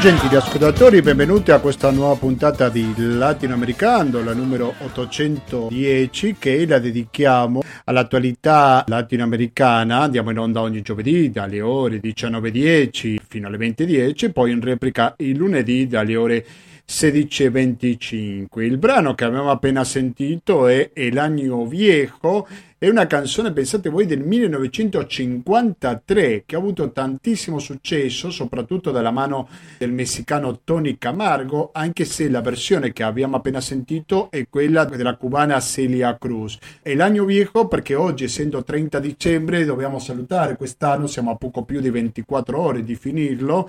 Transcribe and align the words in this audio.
Gentili 0.00 0.34
ascoltatori, 0.34 1.02
benvenuti 1.02 1.50
a 1.50 1.60
questa 1.60 1.90
nuova 1.90 2.14
puntata 2.14 2.70
di 2.70 2.94
Latinoamericano, 2.96 4.24
la 4.24 4.32
numero 4.32 4.72
810, 4.78 6.36
che 6.38 6.66
la 6.66 6.78
dedichiamo 6.78 7.60
all'attualità 7.84 8.82
latinoamericana. 8.86 10.00
Andiamo 10.00 10.30
in 10.30 10.38
onda 10.38 10.62
ogni 10.62 10.80
giovedì 10.80 11.30
dalle 11.30 11.60
ore 11.60 12.00
19.10 12.00 13.18
fino 13.28 13.48
alle 13.48 13.58
20.10, 13.58 14.32
poi 14.32 14.52
in 14.52 14.62
replica 14.62 15.12
il 15.18 15.36
lunedì 15.36 15.86
dalle 15.86 16.16
ore 16.16 16.46
16.25. 16.88 18.62
Il 18.62 18.78
brano 18.78 19.14
che 19.14 19.24
abbiamo 19.24 19.50
appena 19.50 19.84
sentito 19.84 20.66
è 20.66 20.92
El 20.94 21.18
Año 21.18 21.66
Viejo 21.66 22.48
è 22.82 22.88
una 22.88 23.06
canzone, 23.06 23.52
pensate 23.52 23.90
voi, 23.90 24.06
del 24.06 24.20
1953 24.20 26.44
che 26.46 26.56
ha 26.56 26.58
avuto 26.58 26.92
tantissimo 26.92 27.58
successo, 27.58 28.30
soprattutto 28.30 28.90
dalla 28.90 29.10
mano 29.10 29.50
del 29.76 29.92
messicano 29.92 30.60
Tony 30.64 30.96
Camargo, 30.96 31.72
anche 31.74 32.06
se 32.06 32.30
la 32.30 32.40
versione 32.40 32.94
che 32.94 33.02
abbiamo 33.02 33.36
appena 33.36 33.60
sentito 33.60 34.30
è 34.30 34.48
quella 34.48 34.86
della 34.86 35.16
cubana 35.16 35.60
Celia 35.60 36.16
Cruz. 36.16 36.56
È 36.80 36.94
l'anno 36.94 37.26
viejo 37.26 37.68
perché 37.68 37.94
oggi, 37.94 38.24
essendo 38.24 38.64
30 38.64 38.98
dicembre, 38.98 39.66
dobbiamo 39.66 39.98
salutare 39.98 40.56
quest'anno, 40.56 41.06
siamo 41.06 41.32
a 41.32 41.36
poco 41.36 41.64
più 41.64 41.80
di 41.80 41.90
24 41.90 42.58
ore 42.58 42.82
di 42.82 42.94
finirlo 42.94 43.68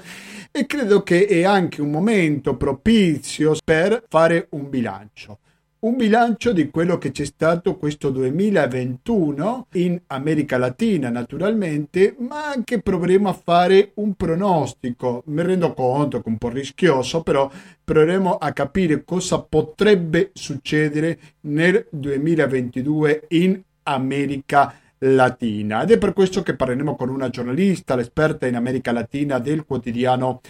e 0.53 0.65
credo 0.65 1.03
che 1.03 1.25
è 1.25 1.43
anche 1.43 1.81
un 1.81 1.91
momento 1.91 2.55
propizio 2.55 3.57
per 3.61 4.05
fare 4.07 4.47
un 4.51 4.69
bilancio 4.69 5.39
un 5.81 5.95
bilancio 5.95 6.53
di 6.53 6.69
quello 6.69 6.99
che 6.99 7.09
c'è 7.09 7.25
stato 7.25 7.75
questo 7.77 8.11
2021 8.11 9.65
in 9.73 9.99
America 10.07 10.59
Latina 10.59 11.09
naturalmente, 11.09 12.15
ma 12.19 12.49
anche 12.49 12.83
proveremo 12.83 13.27
a 13.27 13.33
fare 13.33 13.91
un 13.95 14.13
pronostico. 14.13 15.23
Mi 15.27 15.41
rendo 15.41 15.73
conto 15.73 16.19
che 16.19 16.25
è 16.25 16.29
un 16.29 16.37
po' 16.37 16.49
rischioso, 16.49 17.23
però 17.23 17.49
proveremo 17.83 18.35
a 18.35 18.51
capire 18.51 19.03
cosa 19.03 19.41
potrebbe 19.41 20.29
succedere 20.33 21.17
nel 21.41 21.87
2022 21.89 23.25
in 23.29 23.59
America 23.83 24.75
Latina. 24.99 25.81
Ed 25.81 25.91
è 25.91 25.97
per 25.97 26.13
questo 26.13 26.43
che 26.43 26.55
parleremo 26.55 26.95
con 26.95 27.09
una 27.09 27.31
giornalista, 27.31 27.95
l'esperta 27.95 28.45
in 28.45 28.55
America 28.55 28.91
Latina 28.91 29.39
del 29.39 29.65
quotidiano 29.65 30.41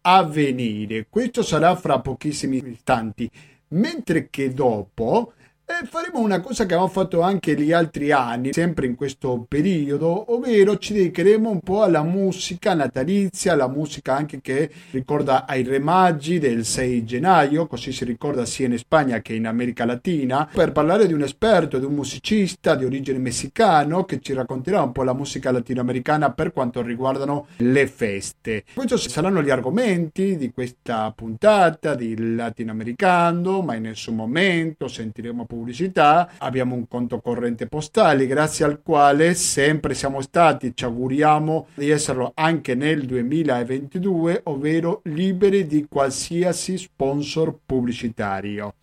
Avvenire. 0.00 1.08
Questo 1.10 1.42
sarà 1.42 1.76
fra 1.76 2.00
pochissimi 2.00 2.66
istanti 2.66 3.30
mentre 3.68 4.28
che 4.30 4.52
dopo 4.52 5.32
eh, 5.68 5.86
faremo 5.86 6.20
una 6.20 6.40
cosa 6.40 6.64
che 6.64 6.72
abbiamo 6.72 6.88
fatto 6.88 7.20
anche 7.20 7.54
gli 7.54 7.72
altri 7.72 8.10
anni, 8.10 8.54
sempre 8.54 8.86
in 8.86 8.94
questo 8.94 9.44
periodo, 9.46 10.32
ovvero 10.32 10.78
ci 10.78 10.94
dedicheremo 10.94 11.50
un 11.50 11.60
po' 11.60 11.82
alla 11.82 12.02
musica 12.02 12.72
natalizia, 12.72 13.52
alla 13.52 13.68
musica 13.68 14.16
anche 14.16 14.40
che 14.40 14.70
ricorda 14.92 15.46
ai 15.46 15.62
Re 15.64 15.78
Maggi 15.78 16.38
del 16.38 16.64
6 16.64 17.04
gennaio, 17.04 17.66
così 17.66 17.92
si 17.92 18.06
ricorda 18.06 18.46
sia 18.46 18.66
in 18.66 18.78
Spagna 18.78 19.20
che 19.20 19.34
in 19.34 19.46
America 19.46 19.84
Latina, 19.84 20.48
per 20.50 20.72
parlare 20.72 21.06
di 21.06 21.12
un 21.12 21.22
esperto, 21.22 21.78
di 21.78 21.84
un 21.84 21.92
musicista 21.92 22.74
di 22.74 22.86
origine 22.86 23.18
messicano 23.18 24.04
che 24.04 24.20
ci 24.20 24.32
racconterà 24.32 24.80
un 24.80 24.92
po' 24.92 25.02
la 25.02 25.12
musica 25.12 25.50
latinoamericana 25.50 26.32
per 26.32 26.54
quanto 26.54 26.80
riguardano 26.80 27.48
le 27.58 27.86
feste. 27.86 28.64
Questi 28.72 29.10
saranno 29.10 29.42
gli 29.42 29.50
argomenti 29.50 30.38
di 30.38 30.50
questa 30.50 31.12
puntata 31.14 31.94
di 31.94 32.34
Latinoamericano, 32.34 33.60
ma 33.60 33.74
in 33.74 33.82
nessun 33.82 34.14
momento 34.14 34.88
sentiremo 34.88 35.42
appunto 35.42 35.56
pubblicità, 35.58 36.30
abbiamo 36.38 36.76
un 36.76 36.86
conto 36.86 37.20
corrente 37.20 37.66
postale 37.66 38.26
grazie 38.26 38.64
al 38.64 38.80
quale 38.80 39.34
sempre 39.34 39.94
siamo 39.94 40.20
stati, 40.20 40.72
ci 40.74 40.84
auguriamo 40.84 41.68
di 41.74 41.90
esserlo 41.90 42.30
anche 42.34 42.76
nel 42.76 43.04
2022, 43.04 44.42
ovvero 44.44 45.00
liberi 45.04 45.66
di 45.66 45.86
qualsiasi 45.88 46.78
sponsor 46.78 47.58
pubblicitario. 47.66 48.74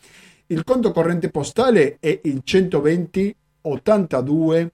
Il 0.48 0.64
conto 0.64 0.92
corrente 0.92 1.30
postale 1.30 1.98
è 2.00 2.20
il 2.24 2.42
120 2.44 3.36
82 3.62 4.72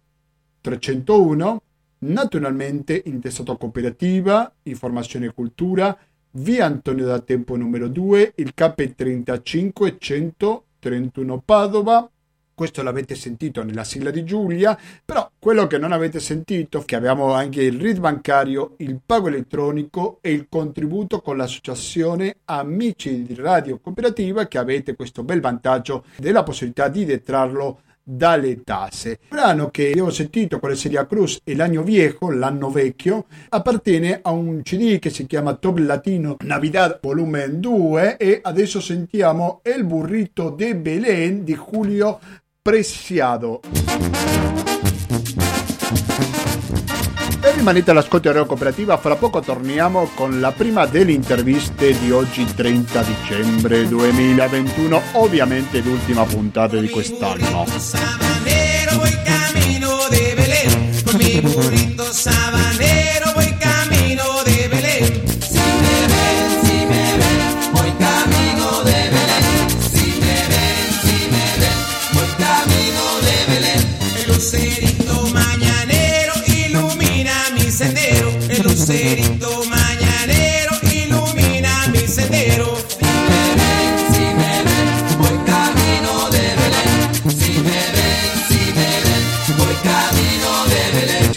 301, 0.62 1.62
naturalmente 2.00 3.02
intestato 3.06 3.52
a 3.52 3.58
cooperativa, 3.58 4.52
informazione 4.64 5.28
e 5.28 5.34
cultura, 5.34 5.96
via 6.32 6.66
Antonio 6.66 7.06
da 7.06 7.20
Tempo 7.20 7.56
numero 7.56 7.88
2, 7.88 8.34
il 8.38 8.54
KP35 8.58 9.96
100 9.98 10.66
31 10.82 11.42
Padova. 11.46 12.10
Questo 12.54 12.84
l'avete 12.84 13.16
sentito 13.16 13.64
nella 13.64 13.84
sigla 13.84 14.12
di 14.12 14.24
Giulia, 14.24 14.78
però 15.04 15.30
quello 15.40 15.66
che 15.68 15.78
non 15.78 15.92
avete 15.94 16.20
sentito, 16.20 16.82
che 16.82 16.96
abbiamo 16.96 17.34
anche 17.34 17.64
il 17.64 17.80
RID 17.80 18.00
bancario, 18.00 18.74
il 18.78 19.00
pago 19.04 19.30
elettronico 19.30 20.20
e 20.22 20.32
il 20.32 20.48
contributo 20.50 21.22
con 21.22 21.38
l'associazione 21.38 22.38
Amici 22.46 23.24
di 23.24 23.36
Radio 23.36 23.80
Cooperativa, 23.80 24.48
che 24.48 24.58
avete 24.58 24.96
questo 24.96 25.24
bel 25.24 25.40
vantaggio 25.40 26.04
della 26.18 26.44
possibilità 26.44 26.88
di 26.88 27.06
detrarlo 27.06 27.82
dalle 28.16 28.62
tasse. 28.64 29.10
Il 29.10 29.18
brano 29.30 29.70
che 29.70 29.84
io 29.84 30.06
ho 30.06 30.10
sentito 30.10 30.60
con 30.60 30.70
la 30.70 30.76
Celia 30.76 31.06
Cruz 31.06 31.40
e 31.44 31.56
l'anno 31.56 31.84
viejo, 31.84 32.30
l'anno 32.30 32.70
vecchio, 32.70 33.26
appartiene 33.50 34.20
a 34.22 34.32
un 34.32 34.62
CD 34.64 35.00
che 35.00 35.10
si 35.10 35.26
chiama 35.26 35.54
Top 35.54 35.78
Latino 35.78 36.36
Navidad 36.42 37.00
Volume 37.02 37.60
2 37.60 38.18
e 38.18 38.40
adesso 38.42 38.82
sentiamo 38.82 39.62
El 39.64 39.86
burrito 39.86 40.50
de 40.50 40.76
Belén 40.76 41.44
di 41.44 41.56
Julio 41.56 42.20
Preciado. 42.62 43.62
Rimanete 47.62 47.92
all'ascolto 47.92 48.28
di 48.28 48.34
Radio 48.34 48.48
Cooperativa, 48.48 48.98
fra 48.98 49.16
poco 49.16 49.40
torniamo 49.40 50.10
con 50.16 50.40
la 50.40 50.52
prima 50.52 50.88
delle 50.88 51.12
interviste 51.12 51.96
di 52.00 52.10
oggi 52.10 52.44
30 52.44 53.04
dicembre 53.04 53.88
2021, 53.88 55.02
ovviamente 55.14 55.80
l'ultima 55.82 56.24
puntata 56.26 56.78
di 56.78 56.90
quest'anno. 56.90 57.68
Sabanero, 57.78 59.02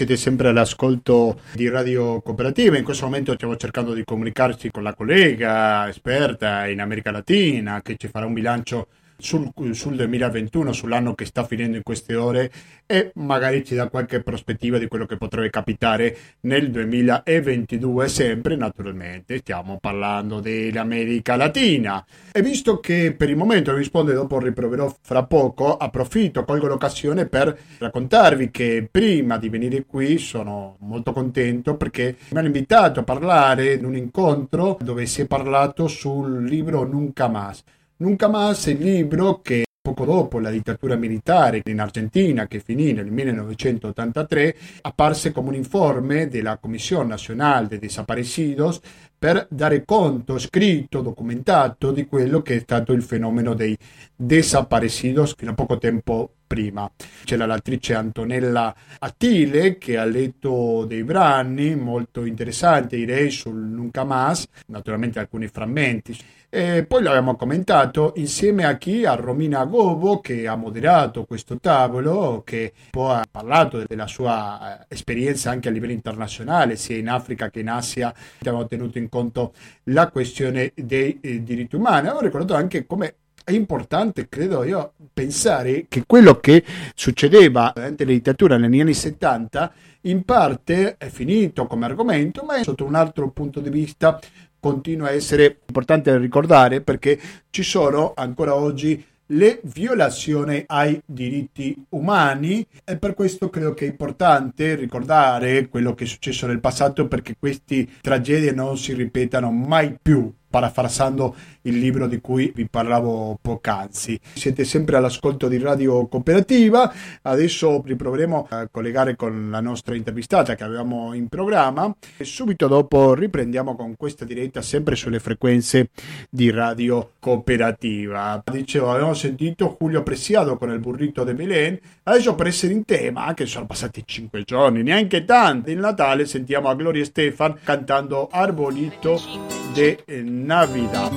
Siete 0.05 0.21
sempre 0.21 0.49
all'ascolto 0.49 1.41
di 1.55 1.67
Radio 1.71 2.21
Cooperativa, 2.21 2.77
in 2.77 2.85
questo 2.85 3.07
momento 3.07 3.33
stiamo 3.33 3.57
cercando 3.57 3.95
di 3.95 4.05
comunicarci 4.05 4.71
con 4.71 4.83
la 4.83 4.93
collega 4.93 5.89
esperta 5.89 6.67
in 6.67 6.83
America 6.83 7.11
Latina 7.11 7.81
che 7.81 7.97
ci 7.97 8.09
farà 8.09 8.27
un 8.27 8.35
bilancio 8.35 8.89
sul, 9.17 9.51
sul 9.73 9.97
2021, 9.97 10.73
sull'anno 10.73 11.15
che 11.15 11.25
sta 11.25 11.45
finendo 11.45 11.77
in 11.77 11.83
queste 11.83 12.15
ore 12.15 12.51
e 12.87 13.13
magari 13.15 13.65
ci 13.65 13.75
dà 13.75 13.89
qualche 13.89 14.23
prospettiva 14.23 14.79
di 14.79 14.89
quello 14.89 15.07
che 15.07 15.17
potrebbe 15.17 15.51
capitare 15.51 16.17
nel 16.41 16.71
2022, 16.71 18.09
sempre 18.09 18.57
naturalmente 18.57 19.39
stiamo 19.39 19.79
parlando 19.81 20.41
dell'America 20.41 21.37
Latina. 21.37 22.05
E 22.33 22.43
visto 22.43 22.81
che 22.81 23.15
per 23.17 23.31
il 23.31 23.37
momento 23.37 23.71
non 23.71 23.81
risponde, 23.81 24.13
dopo 24.13 24.39
riproverò 24.39 24.95
fra 25.01 25.25
poco, 25.25 25.77
approfitto, 25.77 26.45
colgo 26.45 26.67
l'occasione 26.67 27.27
per 27.27 27.57
raccontarvi 27.79 28.51
che 28.51 28.89
prima 28.91 29.39
di 29.39 29.49
venire 29.49 29.85
qui 29.87 30.19
sono 30.19 30.77
molto 30.81 31.13
contento 31.13 31.77
perché 31.77 32.17
mi 32.31 32.39
hanno 32.39 32.47
invitato 32.47 33.01
a 33.01 33.05
parlare 33.05 33.75
in 33.75 33.85
un 33.85 33.97
incontro 33.97 34.79
dove 34.81 35.07
si 35.07 35.23
è 35.23 35.27
parlato 35.27 35.89
sul 35.89 36.45
libro 36.45 36.85
Nunca 36.85 37.29
Más. 37.29 37.63
Nunca 37.97 38.27
Más 38.27 38.67
il 38.67 38.81
libro 38.81 39.41
che 39.41 39.67
poco 39.81 40.05
dopo 40.05 40.41
la 40.41 40.51
dittatura 40.51 40.97
militare 40.97 41.63
in 41.67 41.79
Argentina 41.79 42.49
che 42.49 42.59
finì 42.59 42.93
nel 42.93 43.09
1983 43.09 44.57
apparse 44.81 45.31
come 45.31 45.51
un 45.51 45.55
informe 45.55 46.27
della 46.27 46.57
Commissione 46.57 47.11
Nazionale 47.11 47.69
de 47.69 47.79
Desaparecidos 47.79 48.81
per 49.17 49.47
dare 49.49 49.85
conto 49.85 50.39
scritto, 50.39 51.03
documentato 51.03 51.93
di 51.93 52.07
quello 52.07 52.43
che 52.43 52.57
è 52.57 52.61
stato 52.61 52.93
il 52.93 53.03
fenomeno 53.03 53.55
dei 53.55 53.79
desaparecidos 54.17 55.35
fino 55.37 55.53
a 55.53 55.55
poco 55.55 55.79
tempo 55.79 56.33
prima. 56.55 56.89
C'era 57.25 57.47
l'attrice 57.47 57.95
Antonella 57.95 58.73
Attile 59.01 59.77
che 59.77 59.99
ha 59.99 60.05
letto 60.05 60.85
dei 60.87 61.03
brani 61.03 61.75
molto 61.75 62.25
interessanti, 62.25 62.97
direi, 62.97 63.31
sul 63.31 63.57
Nunca 63.57 64.05
Mas, 64.05 64.47
naturalmente 64.69 65.19
alcuni 65.19 65.49
frammenti. 65.49 66.17
E 66.49 66.85
poi 66.87 67.03
l'abbiamo 67.03 67.35
commentato 67.35 68.13
insieme 68.15 68.65
a 68.65 68.79
chi? 68.79 69.05
A 69.05 69.15
Romina 69.15 69.65
Gobo 69.65 70.21
che 70.21 70.47
ha 70.47 70.55
moderato 70.55 71.25
questo 71.25 71.59
tavolo, 71.59 72.43
che 72.45 72.73
poi 72.91 73.17
ha 73.17 73.27
parlato 73.29 73.83
della 73.85 74.07
sua 74.07 74.79
eh, 74.79 74.87
esperienza 74.91 75.51
anche 75.51 75.67
a 75.67 75.73
livello 75.73 75.91
internazionale, 75.91 76.77
sia 76.77 76.97
in 76.97 77.09
Africa 77.09 77.51
che 77.51 77.59
in 77.59 77.69
Asia. 77.69 78.15
Abbiamo 78.39 78.69
tenuto 78.69 78.99
in 78.99 79.09
conto 79.09 79.53
la 79.85 80.09
questione 80.09 80.71
dei 80.77 81.19
eh, 81.21 81.43
diritti 81.43 81.75
umani. 81.75 82.07
Ho 82.07 82.21
ricordato 82.21 82.55
anche 82.55 82.87
come 82.87 83.17
è 83.45 83.53
importante, 83.53 84.29
credo 84.29 84.65
io, 84.65 84.95
pensare 85.13 85.85
che 85.89 86.05
quello 86.07 86.41
che 86.41 86.65
succedeva 86.95 87.73
durante 87.75 88.05
la 88.05 88.13
dittatura 88.13 88.57
negli 88.57 88.81
anni 88.81 88.95
70 88.95 89.73
in 90.03 90.25
parte 90.25 90.97
è 90.97 91.09
finito 91.09 91.67
come 91.67 91.85
argomento, 91.85 92.43
ma 92.45 92.57
è 92.57 92.65
sotto 92.65 92.85
un 92.85 92.95
altro 92.95 93.31
punto 93.31 93.61
di 93.61 93.71
vista. 93.71 94.19
Continua 94.59 95.09
a 95.09 95.13
essere 95.13 95.61
importante 95.67 96.11
da 96.11 96.17
ricordare 96.17 96.81
perché 96.81 97.21
ci 97.51 97.63
sono 97.63 98.15
ancora 98.17 98.55
oggi 98.55 99.05
le 99.29 99.61
violazioni 99.65 100.63
ai 100.67 101.01
diritti 101.05 101.85
umani. 101.91 102.67
E 102.83 102.97
per 102.97 103.15
questo 103.15 103.51
credo 103.51 103.75
che 103.75 103.85
è 103.85 103.91
importante 103.91 104.75
ricordare 104.75 105.69
quello 105.69 105.95
che 105.95 106.05
è 106.05 106.07
successo 106.07 106.47
nel 106.47 106.61
passato 106.61 107.07
perché 107.09 107.37
queste 107.39 107.87
tragedie 108.01 108.53
non 108.53 108.79
si 108.79 108.95
ripetano 108.95 109.51
mai 109.51 109.97
più 110.01 110.33
parafrasando 110.55 111.35
il 111.63 111.81
libro 111.81 112.07
di 112.07 112.21
cui 112.21 112.53
vi 112.55 112.69
parlavo 112.69 113.37
poc'anzi. 113.43 114.21
Siete 114.35 114.65
sempre 114.65 114.97
all'ascolto 114.97 115.49
di 115.49 115.59
Radio 115.59 116.07
Cooperativa, 116.07 116.93
adesso 117.23 117.83
riproveremo 117.85 118.47
a 118.49 118.69
collegare 118.71 119.17
con 119.17 119.51
la 119.51 119.59
nostra 119.59 119.97
intervistata 119.97 120.55
che 120.55 120.63
avevamo 120.63 121.13
in 121.13 121.27
programma 121.27 121.93
e 122.17 122.23
subito 122.23 122.69
dopo 122.69 123.15
riprendiamo 123.15 123.75
con 123.75 123.97
questa 123.97 124.25
diretta 124.25 124.63
sempre 124.63 124.95
sulle 124.95 125.19
frequenze 125.19 125.89
di 126.31 126.51
Radio 126.51 127.15
Cooperativa. 127.19 128.41
Dicevo, 128.49 128.93
abbiamo 128.93 129.15
sentito 129.15 129.77
Julio 129.81 130.05
Presiado 130.05 130.57
con 130.57 130.71
il 130.71 130.79
burrito 130.79 131.25
de 131.25 131.35
Belén, 131.35 131.81
adesso 132.05 132.37
per 132.37 132.47
essere 132.47 132.75
in 132.75 132.85
tema, 132.85 133.25
anche 133.25 133.47
sono 133.47 133.67
passati 133.67 134.05
cinque 134.07 134.45
giorni, 134.45 134.85
neanche 134.85 135.25
tanti, 135.25 135.73
il 135.73 135.79
Natale 135.79 136.27
sentiamo 136.27 136.69
a 136.69 136.77
Gloria 136.77 137.05
Stefan 137.05 137.59
cantando 137.65 138.29
Arbolito 138.31 139.54
de 139.75 140.05
Navidad. 140.23 141.11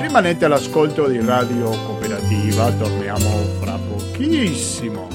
Rimanete 0.00 0.44
all'ascolto 0.44 1.06
di 1.06 1.20
Radio 1.20 1.70
Cooperativa, 1.86 2.72
torniamo 2.72 3.28
fra 3.60 3.78
pochissimo. 3.78 5.08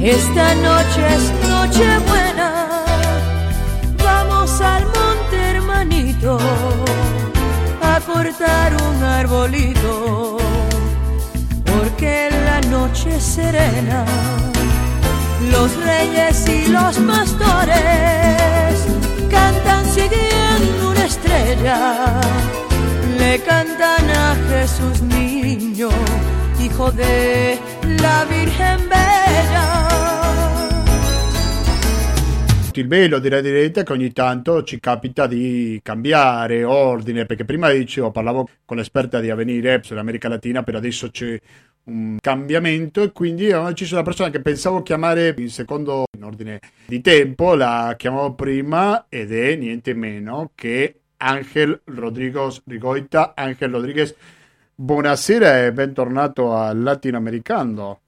Esta 0.00 0.54
noche 0.54 1.06
es 1.06 1.30
noche 1.48 2.00
buena, 2.06 2.84
vamos 4.02 4.60
al 4.60 4.84
monte 4.84 5.36
hermanito 5.36 6.87
cortar 8.08 8.72
un 8.88 9.04
arbolito 9.04 10.38
porque 11.64 12.30
la 12.46 12.60
noche 12.68 13.20
serena. 13.20 14.04
Los 15.52 15.70
reyes 15.76 16.48
y 16.48 16.68
los 16.68 16.96
pastores 17.12 18.74
cantan 19.30 19.84
siguiendo 19.86 20.90
una 20.90 21.04
estrella. 21.04 22.20
Le 23.18 23.40
cantan 23.42 24.04
a 24.10 24.36
Jesús 24.48 25.02
niño 25.02 25.90
hijo 26.60 26.90
de 26.90 27.58
la 28.02 28.24
Virgen 28.24 28.88
Bella 28.88 29.87
il 32.80 32.88
velo 32.88 33.18
della 33.18 33.40
diretta 33.40 33.82
che 33.82 33.92
ogni 33.92 34.12
tanto 34.12 34.62
ci 34.62 34.78
capita 34.80 35.26
di 35.26 35.80
cambiare 35.82 36.64
ordine, 36.64 37.26
perché 37.26 37.44
prima 37.44 37.70
dicevo, 37.70 38.10
parlavo 38.10 38.48
con 38.64 38.76
l'esperta 38.76 39.20
di 39.20 39.30
Avenire 39.30 39.80
sull'America 39.82 40.28
Latina, 40.28 40.62
per 40.62 40.76
adesso 40.76 41.10
c'è 41.10 41.38
un 41.84 42.18
cambiamento 42.20 43.02
e 43.02 43.12
quindi 43.12 43.50
ci 43.74 43.84
sono 43.84 44.02
persone 44.02 44.30
che 44.30 44.40
pensavo 44.40 44.82
chiamare 44.82 45.34
in 45.38 45.48
secondo 45.48 46.04
in 46.16 46.22
ordine 46.22 46.60
di 46.86 47.00
tempo, 47.00 47.54
la 47.54 47.94
chiamavo 47.96 48.34
prima 48.34 49.06
ed 49.08 49.32
è 49.32 49.56
niente 49.56 49.94
meno 49.94 50.52
che 50.54 51.00
Angel 51.16 51.80
Rodriguez 51.84 52.62
Rigoita. 52.66 53.32
Angel 53.34 53.70
Rodriguez, 53.70 54.14
buonasera 54.74 55.64
e 55.64 55.72
bentornato 55.72 56.54
al 56.54 56.80
Latinoamericano. 56.82 58.00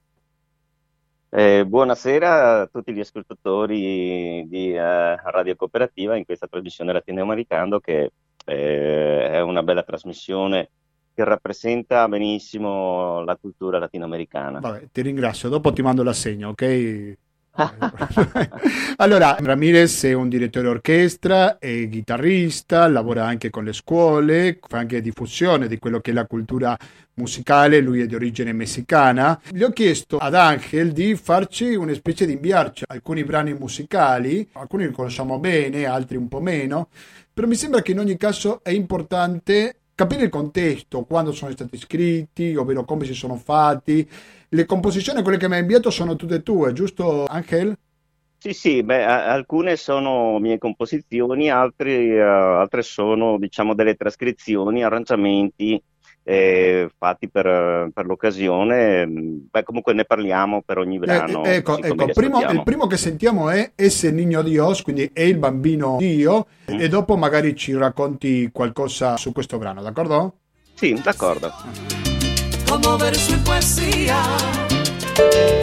Eh, 1.33 1.65
buonasera 1.65 2.59
a 2.59 2.67
tutti 2.67 2.91
gli 2.91 2.99
ascoltatori 2.99 4.45
di 4.49 4.71
uh, 4.71 5.15
Radio 5.29 5.55
Cooperativa 5.55 6.17
in 6.17 6.25
questa 6.25 6.45
trasmissione 6.45 6.91
latinoamericana 6.91 7.79
che 7.79 8.11
eh, 8.43 9.29
è 9.29 9.39
una 9.39 9.63
bella 9.63 9.83
trasmissione 9.83 10.71
che 11.13 11.23
rappresenta 11.23 12.05
benissimo 12.09 13.23
la 13.23 13.37
cultura 13.37 13.79
latinoamericana. 13.79 14.59
Vabbè, 14.59 14.89
ti 14.91 15.01
ringrazio, 15.01 15.47
dopo 15.47 15.71
ti 15.71 15.81
mando 15.81 16.03
l'assegno, 16.03 16.49
ok? 16.49 17.15
allora, 18.97 19.35
Ramirez 19.39 20.03
è 20.03 20.13
un 20.13 20.29
direttore 20.29 20.67
orchestra, 20.67 21.59
è 21.59 21.87
chitarrista, 21.89 22.87
lavora 22.87 23.25
anche 23.25 23.49
con 23.49 23.63
le 23.63 23.73
scuole, 23.73 24.59
fa 24.65 24.79
anche 24.79 25.01
diffusione 25.01 25.67
di 25.67 25.77
quello 25.77 25.99
che 25.99 26.11
è 26.11 26.13
la 26.13 26.25
cultura 26.25 26.77
musicale, 27.15 27.79
lui 27.79 28.01
è 28.01 28.05
di 28.05 28.15
origine 28.15 28.53
messicana. 28.53 29.39
Gli 29.49 29.63
ho 29.63 29.71
chiesto 29.71 30.17
ad 30.17 30.35
Angel 30.35 30.91
di 30.91 31.15
farci 31.15 31.75
una 31.75 31.93
specie 31.93 32.25
di 32.25 32.33
inviarci 32.33 32.85
alcuni 32.87 33.23
brani 33.23 33.53
musicali, 33.53 34.47
alcuni 34.53 34.87
li 34.87 34.91
conosciamo 34.91 35.39
bene, 35.39 35.85
altri 35.85 36.17
un 36.17 36.27
po' 36.27 36.39
meno, 36.39 36.89
però 37.33 37.47
mi 37.47 37.55
sembra 37.55 37.81
che 37.81 37.91
in 37.91 37.99
ogni 37.99 38.17
caso 38.17 38.61
è 38.63 38.71
importante 38.71 39.75
capire 39.93 40.23
il 40.23 40.29
contesto, 40.29 41.03
quando 41.03 41.31
sono 41.31 41.51
stati 41.51 41.77
scritti, 41.77 42.55
ovvero 42.55 42.85
come 42.85 43.05
si 43.05 43.13
sono 43.13 43.35
fatti 43.35 44.07
le 44.49 44.65
composizioni, 44.65 45.21
quelle 45.21 45.37
che 45.37 45.47
mi 45.47 45.55
hai 45.55 45.61
inviato, 45.61 45.89
sono 45.89 46.15
tutte 46.15 46.41
tue, 46.41 46.73
giusto 46.73 47.25
Angel? 47.25 47.77
Sì, 48.37 48.53
sì, 48.53 48.81
beh, 48.81 49.03
alcune 49.03 49.75
sono 49.75 50.39
mie 50.39 50.57
composizioni, 50.57 51.51
altri, 51.51 52.17
uh, 52.17 52.23
altre 52.23 52.81
sono 52.81 53.37
diciamo 53.37 53.75
delle 53.75 53.93
trascrizioni, 53.93 54.83
arrangiamenti 54.83 55.79
eh, 56.23 56.89
fatti 56.97 57.29
per, 57.29 57.89
per, 57.93 58.05
l'occasione. 58.05 59.07
Beh, 59.07 59.63
comunque 59.63 59.93
ne 59.93 60.05
parliamo 60.05 60.61
per 60.61 60.77
ogni 60.77 60.95
eh, 60.95 60.99
brano. 60.99 61.43
Eh, 61.43 61.55
ecco, 61.55 61.81
ecco 61.81 62.05
primo, 62.13 62.41
il 62.41 62.63
primo 62.63 62.87
che 62.87 62.97
sentiamo 62.97 63.49
è 63.49 63.71
Esse 63.75 64.11
Niño 64.11 64.41
Dios, 64.41 64.81
quindi 64.81 65.09
è 65.13 65.21
il 65.21 65.37
bambino 65.37 65.97
Dio, 65.97 66.47
mm. 66.71 66.79
e 66.79 66.87
dopo 66.87 67.15
magari 67.17 67.55
ci 67.55 67.75
racconti 67.75 68.49
qualcosa 68.51 69.17
su 69.17 69.31
questo 69.31 69.57
brano, 69.57 69.81
d'accordo? 69.81 70.35
Sì, 70.73 70.99
d'accordo. 71.01 71.51
como 72.71 72.97
verso 72.97 73.33
y 73.33 73.37
poesía. 73.39 74.23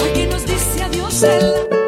Aquí 0.04 0.26
nos 0.26 0.44
dice 0.44 0.82
adiós 0.82 1.22
el 1.22 1.87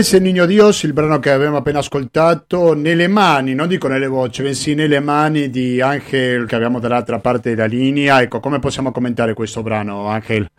es 0.00 0.14
il 0.14 0.22
Niño 0.22 0.46
Dios, 0.46 0.82
il 0.84 0.94
brano 0.94 1.18
che 1.18 1.30
abbiamo 1.30 1.58
appena 1.58 1.80
ascoltato, 1.80 2.72
nelle 2.72 3.06
mani, 3.06 3.52
non 3.52 3.68
dico 3.68 3.86
nelle 3.86 4.06
voci, 4.06 4.42
bensì 4.42 4.72
nelle 4.72 4.98
mani 4.98 5.50
di 5.50 5.78
Angel 5.82 6.46
che 6.46 6.54
abbiamo 6.54 6.78
dall'altra 6.78 7.18
parte 7.18 7.50
della 7.50 7.66
linea. 7.66 8.22
Ecco, 8.22 8.40
come 8.40 8.60
possiamo 8.60 8.92
commentare 8.92 9.34
questo 9.34 9.62
brano, 9.62 10.06
Angel? 10.06 10.50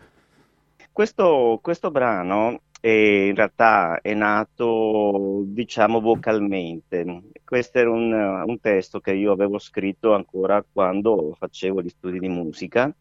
Questo, 0.92 1.58
questo 1.60 1.90
brano 1.90 2.60
eh, 2.80 3.26
in 3.26 3.34
realtà 3.34 4.00
è 4.00 4.14
nato, 4.14 5.42
diciamo, 5.46 6.00
vocalmente. 6.00 7.22
Questo 7.42 7.78
era 7.78 7.90
un, 7.90 8.12
un 8.46 8.60
testo 8.60 9.00
che 9.00 9.12
io 9.12 9.32
avevo 9.32 9.58
scritto 9.58 10.14
ancora 10.14 10.64
quando 10.72 11.34
facevo 11.36 11.82
gli 11.82 11.88
studi 11.88 12.20
di 12.20 12.28
musica, 12.28 12.94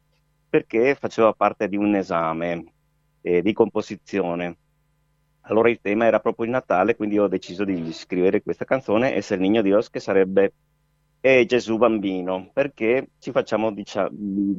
perché 0.50 0.96
faceva 1.00 1.34
parte 1.34 1.68
di 1.68 1.78
un 1.78 1.94
esame 1.94 2.64
eh, 3.22 3.44
di 3.44 3.54
composizione 3.54 4.56
allora 5.52 5.70
il 5.70 5.82
tema 5.82 6.06
era 6.06 6.22
proprio 6.22 6.46
il 6.46 6.52
Natale, 6.52 6.96
quindi 6.96 7.20
ho 7.20 7.28
deciso 7.28 7.66
di 7.66 7.92
scrivere 7.92 8.42
questa 8.42 8.64
canzone, 8.64 9.16
Es 9.16 9.32
el 9.32 9.42
niño 9.42 9.62
Dios, 9.62 9.90
che 9.90 10.00
sarebbe 10.00 10.54
è 11.20 11.46
Gesù 11.46 11.78
bambino, 11.78 12.50
perché 12.54 13.10
ci 13.20 13.32
facciamo, 13.32 13.72
diciamo, 13.72 14.10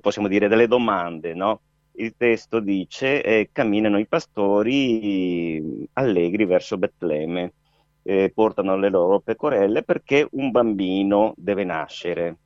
possiamo 0.01 0.29
dire, 0.29 0.49
delle 0.49 0.69
domande, 0.69 1.35
no? 1.35 1.63
Il 1.93 2.15
testo 2.17 2.61
dice, 2.61 3.23
eh, 3.23 3.49
camminano 3.53 3.99
i 3.99 4.07
pastori 4.07 5.89
allegri 5.95 6.45
verso 6.45 6.77
Betlemme, 6.77 7.55
eh, 8.03 8.31
portano 8.35 8.77
le 8.77 8.91
loro 8.91 9.21
pecorelle 9.21 9.83
perché 9.85 10.29
un 10.33 10.51
bambino 10.51 11.33
deve 11.37 11.65
nascere. 11.65 12.37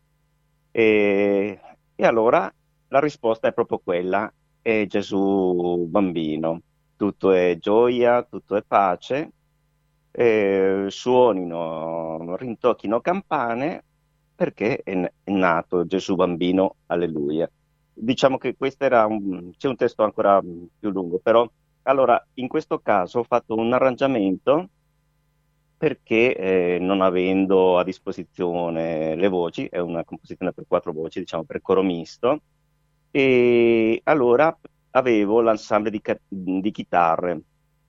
E, 0.71 1.61
e 1.97 2.07
allora 2.07 2.53
la 2.89 3.01
risposta 3.01 3.49
è 3.49 3.53
proprio 3.53 3.81
quella, 3.83 4.33
è 4.63 4.87
Gesù 4.87 5.87
bambino 5.89 6.63
tutto 6.97 7.33
è 7.33 7.59
gioia, 7.59 8.23
tutto 8.23 8.57
è 8.57 8.63
pace, 8.63 9.33
eh, 10.11 10.87
suonino, 10.89 12.37
rintocchino 12.37 13.01
campane 13.01 13.85
perché 14.35 14.83
è, 14.83 15.11
nato 15.25 15.87
Gesù 15.87 16.15
bambino, 16.15 16.77
alleluia. 16.87 17.51
Diciamo 17.93 18.39
che 18.39 18.57
questo 18.57 18.85
era 18.85 19.07
un, 19.07 19.53
c'è 19.57 19.69
un 19.69 19.77
testo 19.77 20.03
ancora 20.05 20.41
più 20.41 20.91
lungo, 20.91 21.19
però 21.19 21.49
allora 21.83 22.23
in 22.35 22.49
questo 22.49 22.81
caso 22.81 23.21
ho 23.21 23.25
fatto 23.25 23.55
un 23.55 23.73
arrangiamento 23.73 24.69
perché 25.79 26.35
eh, 26.37 26.79
non 26.81 27.03
avendo 27.03 27.79
a 27.79 27.85
disposizione 27.85 29.15
le 29.15 29.29
voci, 29.29 29.67
è 29.67 29.79
una 29.79 30.05
composizione 30.05 30.53
per 30.53 30.65
quattro 30.67 30.93
voci, 30.93 31.21
diciamo 31.21 31.45
per 31.45 31.61
coro 31.61 31.83
misto, 31.83 32.41
e 33.11 34.01
allora 34.05 34.57
avevo 34.97 35.43
l'ensemble 35.43 35.91
di, 35.91 36.01
di 36.29 36.71
chitarre, 36.71 37.41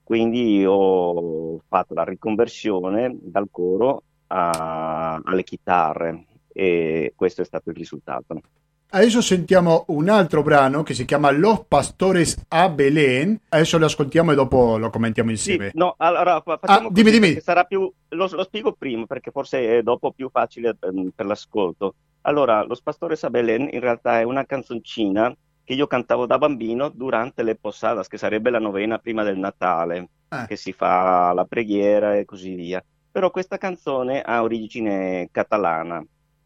quindi 0.03 0.63
ho 0.65 1.59
fatto 1.67 1.93
la 1.93 2.03
riconversione 2.03 3.17
dal 3.19 3.47
coro 3.49 4.03
a, 4.27 5.19
alle 5.23 5.43
chitarre 5.43 6.25
e 6.51 7.13
questo 7.15 7.41
è 7.41 7.45
stato 7.45 7.69
il 7.69 7.75
risultato. 7.75 8.41
Adesso 8.89 9.21
sentiamo 9.21 9.83
un 9.87 10.07
altro 10.07 10.43
brano 10.43 10.83
che 10.83 10.93
si 10.93 11.03
chiama 11.03 11.31
Los 11.31 11.65
Pastores 11.67 12.45
a 12.49 12.69
Belén. 12.69 13.37
Adesso 13.49 13.77
lo 13.77 13.85
ascoltiamo 13.85 14.31
e 14.31 14.35
dopo 14.35 14.77
lo 14.77 14.89
commentiamo 14.89 15.29
insieme. 15.29 15.69
Sì, 15.71 15.77
no, 15.77 15.95
allora 15.97 16.41
facciamo 16.41 16.87
ah, 16.87 16.91
dimmi, 16.91 17.11
dimmi. 17.11 17.39
Sarà 17.41 17.65
più, 17.65 17.91
lo, 18.09 18.29
lo, 18.31 18.43
spiego 18.43 18.73
prima 18.73 19.05
perché 19.05 19.31
forse 19.31 19.77
è 19.77 19.81
dopo 19.81 20.11
più 20.11 20.29
facile 20.29 20.73
per, 20.75 20.89
ehm, 20.89 21.11
per 21.13 21.25
l'ascolto. 21.25 21.95
Allora, 22.21 22.63
Los 22.63 22.81
Pastores 22.81 23.23
a 23.25 23.29
Belén 23.29 23.67
in 23.71 23.81
realtà 23.81 24.19
è 24.19 24.23
una 24.23 24.45
canzoncina 24.45 25.33
che 25.67 25.73
io 25.73 25.85
cantavo 25.85 26.25
da 26.25 26.37
bambino 26.37 26.87
durante 26.87 27.43
le 27.43 27.57
posadas, 27.57 28.07
che 28.07 28.17
sarebbe 28.17 28.49
la 28.49 28.57
novena 28.57 28.99
prima 28.99 29.23
del 29.23 29.37
Natale, 29.37 30.07
eh. 30.29 30.45
che 30.47 30.55
si 30.55 30.71
fa 30.71 31.33
la 31.33 31.43
preghiera 31.43 32.15
e 32.15 32.23
così 32.23 32.55
via. 32.55 32.81
Però 33.11 33.29
questa 33.31 33.57
canzone 33.57 34.21
ha 34.21 34.43
origine 34.43 35.27
catalana. 35.29 36.01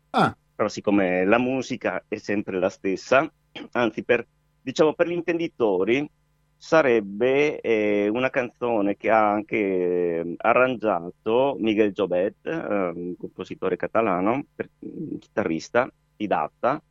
Ah. 0.10 0.36
Però 0.56 0.68
siccome 0.68 1.24
la 1.24 1.38
musica 1.38 2.04
è 2.08 2.16
sempre 2.16 2.58
la 2.58 2.70
stessa, 2.70 3.32
anzi 3.74 4.04
per, 4.04 4.26
diciamo, 4.60 4.96
per 4.96 5.08
gli 5.08 5.12
intenditori 5.12 6.10
sarebbe 6.58 7.62
eh, 7.62 8.08
una 8.08 8.32
canzone 8.32 8.98
che 8.98 9.12
ha 9.12 9.30
anche 9.30 9.56
eh, 9.56 10.34
arrangiato 10.38 11.58
Miguel 11.60 11.92
Jobet, 11.92 12.48
eh, 12.48 12.56
un 12.56 13.16
compositore 13.20 13.76
catalano, 13.76 14.46
per, 14.56 14.68
chitarrista, 15.20 15.88
didatta, 16.16 16.82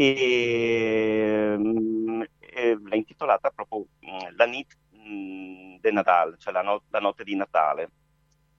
e, 0.00 1.56
mm, 1.58 2.22
e 2.38 2.78
l'ha 2.80 2.94
intitolata 2.94 3.50
proprio 3.50 3.80
mm, 3.80 4.36
La 4.36 4.46
Nit 4.46 4.76
mm, 4.96 5.78
de 5.80 5.90
Nadal, 5.90 6.36
cioè 6.38 6.52
la, 6.52 6.62
no- 6.62 6.84
la, 6.90 7.00
notte 7.00 7.24
di 7.24 7.34
Natale. 7.34 7.90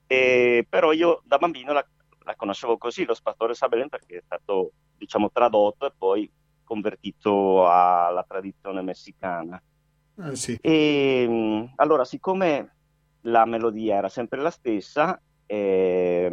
E, 0.06 0.66
però 0.68 0.92
io 0.92 1.22
da 1.24 1.38
bambino 1.38 1.72
la, 1.72 1.86
la 2.24 2.36
conoscevo 2.36 2.76
così, 2.76 3.06
lo 3.06 3.14
Spastore 3.14 3.54
Sabelen, 3.54 3.88
perché 3.88 4.18
è 4.18 4.22
stato 4.22 4.72
diciamo 4.98 5.30
tradotto 5.30 5.86
e 5.86 5.92
poi 5.96 6.30
convertito 6.62 7.66
alla 7.66 8.24
tradizione 8.28 8.82
messicana. 8.82 9.60
Eh, 10.18 10.36
sì. 10.36 10.58
E 10.60 11.70
allora, 11.76 12.04
siccome 12.04 12.76
la 13.22 13.46
melodia 13.46 13.96
era 13.96 14.10
sempre 14.10 14.42
la 14.42 14.50
stessa, 14.50 15.18
eh, 15.46 16.28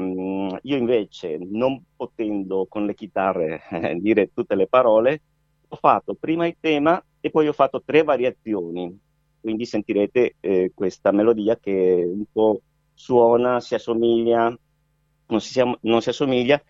io 0.67 0.75
invece, 0.75 1.37
non 1.39 1.81
potendo 1.95 2.65
con 2.67 2.85
le 2.85 2.93
chitarre 2.93 3.61
eh, 3.71 3.95
dire 3.99 4.31
tutte 4.33 4.55
le 4.55 4.67
parole, 4.67 5.21
ho 5.69 5.75
fatto 5.77 6.13
prima 6.13 6.45
il 6.45 6.57
tema 6.59 7.01
e 7.21 7.29
poi 7.29 7.47
ho 7.47 7.53
fatto 7.53 7.81
tre 7.83 8.03
variazioni. 8.03 8.99
Quindi 9.39 9.65
sentirete 9.65 10.35
eh, 10.41 10.71
questa 10.73 11.11
melodia 11.11 11.57
che 11.57 12.03
un 12.05 12.25
po' 12.29 12.61
suona, 12.93 13.61
si 13.61 13.75
assomiglia, 13.75 14.53
non 15.27 15.39
si, 15.39 15.61
non 15.81 16.01
si 16.01 16.09
assomiglia. 16.09 16.61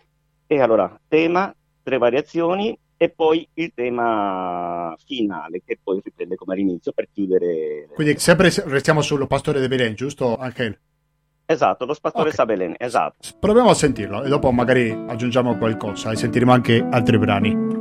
E 0.46 0.62
allora, 0.62 1.00
tema, 1.08 1.54
tre 1.82 1.98
variazioni 1.98 2.78
e 2.96 3.10
poi 3.10 3.48
il 3.56 3.72
tema 3.74 4.96
finale 5.06 5.62
che 5.66 5.80
poi 5.82 6.02
riprende 6.04 6.36
come 6.36 6.54
all'inizio 6.54 6.92
per 6.92 7.08
chiudere. 7.12 7.88
Quindi 7.94 8.20
sempre 8.20 8.52
restiamo 8.66 9.02
sullo 9.02 9.26
pastore 9.26 9.60
de 9.60 9.68
Belen, 9.68 9.96
giusto 9.96 10.38
Angel? 10.38 10.78
Esatto, 11.50 11.86
lo 11.86 11.94
spattore 11.94 12.24
okay. 12.26 12.34
Sabelen, 12.34 12.76
esatto. 12.78 13.30
Proviamo 13.40 13.70
a 13.70 13.74
sentirlo 13.74 14.22
e 14.22 14.28
dopo 14.28 14.52
magari 14.52 14.92
aggiungiamo 14.92 15.58
qualcosa 15.58 16.12
e 16.12 16.18
sentiremo 16.18 16.52
anche 16.52 16.86
altri 16.92 17.18
brani. 17.18 17.77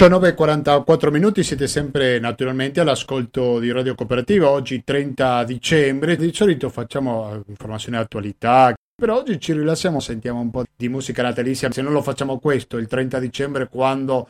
19.44 0.00 1.10
minuti, 1.10 1.42
siete 1.42 1.66
sempre 1.66 2.18
naturalmente 2.18 2.80
all'ascolto 2.80 3.58
di 3.58 3.70
Radio 3.70 3.94
Cooperativa, 3.94 4.48
oggi 4.48 4.82
30 4.82 5.44
dicembre, 5.44 6.16
di 6.16 6.32
solito 6.32 6.70
facciamo 6.70 7.42
informazioni 7.48 7.98
di 7.98 8.02
attualità, 8.04 8.72
però 8.94 9.18
oggi 9.18 9.38
ci 9.38 9.52
rilassiamo, 9.52 10.00
sentiamo 10.00 10.40
un 10.40 10.50
po' 10.50 10.64
di 10.74 10.88
musica 10.88 11.22
natalizia, 11.22 11.70
se 11.70 11.82
non 11.82 11.92
lo 11.92 12.00
facciamo 12.00 12.38
questo 12.38 12.78
il 12.78 12.86
30 12.86 13.18
dicembre 13.18 13.68
quando 13.68 14.26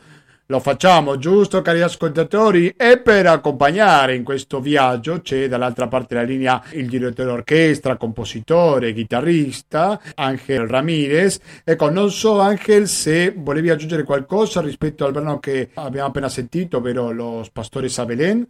lo 0.51 0.59
facciamo, 0.59 1.17
giusto 1.17 1.61
cari 1.61 1.81
ascoltatori? 1.81 2.73
E 2.75 2.99
per 2.99 3.25
accompagnare 3.25 4.15
in 4.15 4.25
questo 4.25 4.59
viaggio 4.59 5.21
c'è 5.21 5.47
dall'altra 5.47 5.87
parte 5.87 6.13
della 6.13 6.27
linea 6.27 6.61
il 6.73 6.89
direttore 6.89 7.29
d'orchestra, 7.29 7.95
compositore, 7.95 8.93
chitarrista, 8.93 9.97
Angel 10.13 10.67
Ramirez. 10.67 11.39
Ecco, 11.63 11.89
non 11.89 12.11
so 12.11 12.41
Angel 12.41 12.89
se 12.89 13.33
volevi 13.33 13.69
aggiungere 13.69 14.03
qualcosa 14.03 14.59
rispetto 14.59 15.05
al 15.05 15.13
brano 15.13 15.39
che 15.39 15.69
abbiamo 15.75 16.09
appena 16.09 16.27
sentito, 16.27 16.77
ovvero 16.77 17.11
Los 17.11 17.49
Pastores 17.49 17.97
a 17.99 18.05
Belén. 18.05 18.45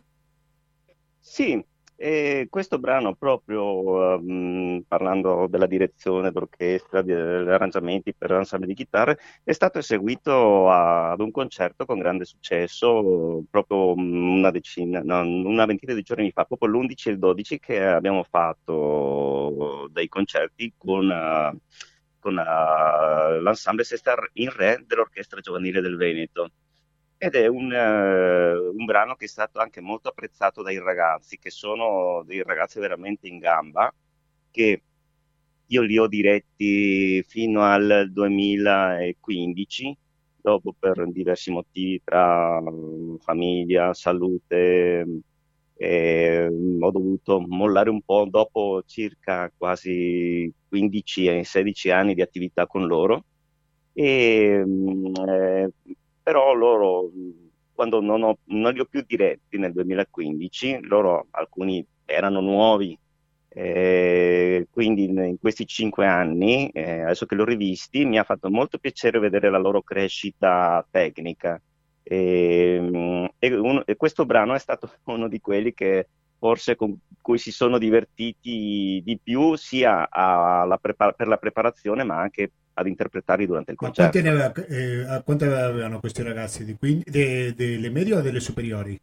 Sì, 1.20 1.64
e 2.02 2.48
questo 2.50 2.80
brano, 2.80 3.14
proprio 3.14 4.18
um, 4.18 4.84
parlando 4.88 5.46
della 5.48 5.68
direzione 5.68 6.32
d'orchestra, 6.32 7.04
degli 7.04 7.48
arrangiamenti 7.48 8.12
per 8.16 8.32
l'ensemble 8.32 8.66
di 8.66 8.74
chitarre, 8.74 9.20
è 9.44 9.52
stato 9.52 9.78
eseguito 9.78 10.68
a, 10.68 11.12
ad 11.12 11.20
un 11.20 11.30
concerto 11.30 11.86
con 11.86 12.00
grande 12.00 12.26
successo 12.26 13.44
proprio 13.52 13.94
una 13.94 14.50
decina, 14.50 15.02
no, 15.04 15.22
una 15.22 15.66
ventina 15.66 15.94
di 15.94 16.02
giorni 16.02 16.32
fa, 16.32 16.46
proprio 16.46 16.70
l'11 16.70 16.94
e 17.06 17.12
il 17.12 17.20
12 17.20 17.60
che 17.60 17.86
abbiamo 17.86 18.24
fatto 18.24 19.88
dei 19.92 20.08
concerti 20.08 20.74
con, 20.76 21.08
uh, 21.08 21.56
con 22.20 22.36
uh, 22.36 23.42
l'ensemble 23.42 23.84
Sestar 23.84 24.28
in 24.34 24.50
Re 24.50 24.84
dell'Orchestra 24.88 25.40
Giovanile 25.40 25.82
del 25.82 25.98
Veneto 25.98 26.50
ed 27.24 27.36
è 27.36 27.46
un, 27.46 27.72
uh, 27.72 28.76
un, 28.76 28.86
brano 28.86 29.14
che 29.14 29.26
è 29.26 29.28
stato 29.28 29.60
anche 29.60 29.80
molto 29.80 30.10
apprezzato 30.10 30.64
dai 30.64 30.80
ragazzi, 30.80 31.38
che 31.38 31.52
sono 31.52 32.24
dei 32.26 32.42
ragazzi 32.42 32.80
veramente 32.80 33.28
in 33.28 33.38
gamba, 33.38 33.94
che 34.50 34.82
io 35.68 35.82
li 35.84 36.00
ho 36.00 36.08
diretti 36.08 37.22
fino 37.22 37.62
al 37.62 38.10
2015, 38.12 39.96
dopo 40.42 40.74
per 40.78 41.12
diversi 41.12 41.52
motivi 41.52 42.02
tra 42.04 42.60
famiglia, 43.20 43.94
salute, 43.94 45.06
eh, 45.76 46.48
ho 46.80 46.92
dovuto 46.92 47.40
mollare 47.40 47.92
un 47.92 48.02
po' 48.02 48.26
dopo 48.28 48.82
circa 48.88 49.52
quasi 49.56 50.52
15-16 50.72 51.92
anni 51.92 52.16
di 52.16 52.24
attività 52.24 52.66
con 52.66 52.88
loro. 52.88 53.26
E, 53.94 54.64
eh, 55.28 55.70
però 56.22 56.54
loro, 56.54 57.10
quando 57.74 58.02
non, 58.02 58.24
ho, 58.24 58.38
non 58.46 58.74
li 58.74 58.80
ho 58.80 58.86
più 58.86 59.04
diretti 59.06 59.58
nel 59.58 59.72
2015, 59.74 60.80
loro 60.84 61.28
alcuni 61.32 61.86
erano 62.06 62.42
nuovi, 62.42 62.98
eh, 63.54 64.68
quindi 64.72 65.06
in 65.06 65.38
questi 65.40 65.66
cinque 65.66 66.06
anni, 66.06 66.70
eh, 66.70 67.02
adesso 67.02 67.26
che 67.26 67.36
li 67.36 67.42
ho 67.42 67.46
rivisti, 67.46 68.06
mi 68.06 68.18
ha 68.18 68.24
fatto 68.24 68.50
molto 68.50 68.78
piacere 68.78 69.20
vedere 69.20 69.50
la 69.50 69.58
loro 69.58 69.82
crescita 69.82 70.86
tecnica. 70.90 71.62
E, 72.04 73.30
e, 73.38 73.56
un, 73.56 73.82
e 73.86 73.96
questo 73.96 74.26
brano 74.26 74.54
è 74.54 74.60
stato 74.60 74.90
uno 75.06 75.28
di 75.28 75.40
quelli 75.40 75.74
che 75.74 76.08
forse 76.38 76.76
con 76.76 76.98
cui 77.22 77.38
si 77.38 77.52
sono 77.52 77.78
divertiti 77.78 79.02
di 79.04 79.20
più 79.22 79.56
sia 79.56 80.08
prepar- 80.82 81.16
per 81.16 81.28
la 81.28 81.38
preparazione 81.38 82.04
ma 82.04 82.20
anche 82.20 82.52
ad 82.74 82.88
interpretarli 82.88 83.46
durante 83.46 83.72
il 83.72 83.78
concerto. 83.78 84.18
Ma 84.18 84.24
quanti, 84.24 84.68
aveva, 84.68 85.18
eh, 85.18 85.24
quanti 85.24 85.44
avevano 85.46 86.00
questi 86.00 86.24
ragazzi? 86.24 86.66
Di 86.66 86.76
quindi, 86.76 87.04
de, 87.08 87.54
delle 87.56 87.90
medie 87.90 88.16
o 88.16 88.22
delle 88.22 88.40
superiori? 88.40 89.00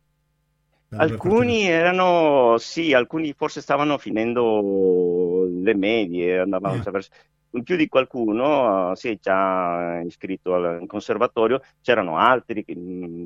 Alcuni 0.91 1.69
erano, 1.69 2.57
sì, 2.59 2.95
alcuni 2.95 3.35
forse 3.37 3.61
stavano 3.61 3.99
finendo 3.99 5.47
le 5.63 5.75
medie, 5.75 6.39
andavano 6.39 6.83
eh. 6.83 6.91
verso 6.91 7.11
in 7.53 7.63
più 7.63 7.77
di 7.77 7.89
qualcuno 7.89 8.91
uh, 8.91 8.95
si 8.95 9.09
è 9.09 9.19
già 9.21 10.01
iscritto 10.01 10.55
al 10.55 10.85
conservatorio, 10.87 11.63
c'erano 11.81 12.19
altri 12.19 12.65
che, 12.65 12.77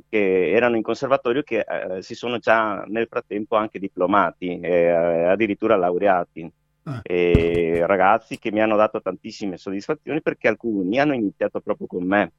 che 0.09 0.51
erano 0.53 0.77
in 0.77 0.83
conservatorio 0.83 1.43
che 1.43 1.61
eh, 1.61 2.03
si 2.03 2.15
sono 2.15 2.39
già 2.39 2.85
nel 2.87 3.09
frattempo 3.09 3.57
anche 3.57 3.79
diplomati, 3.79 4.61
eh, 4.61 4.89
addirittura 4.89 5.77
laureati. 5.77 6.51
Ah. 6.85 7.01
E 7.03 7.85
ragazzi 7.87 8.39
che 8.39 8.51
mi 8.51 8.61
hanno 8.61 8.77
dato 8.77 9.01
tantissime 9.01 9.57
soddisfazioni 9.57 10.21
perché 10.21 10.49
alcuni 10.49 10.99
hanno 10.99 11.15
iniziato 11.15 11.61
proprio 11.61 11.87
con 11.87 12.05
me. 12.05 12.33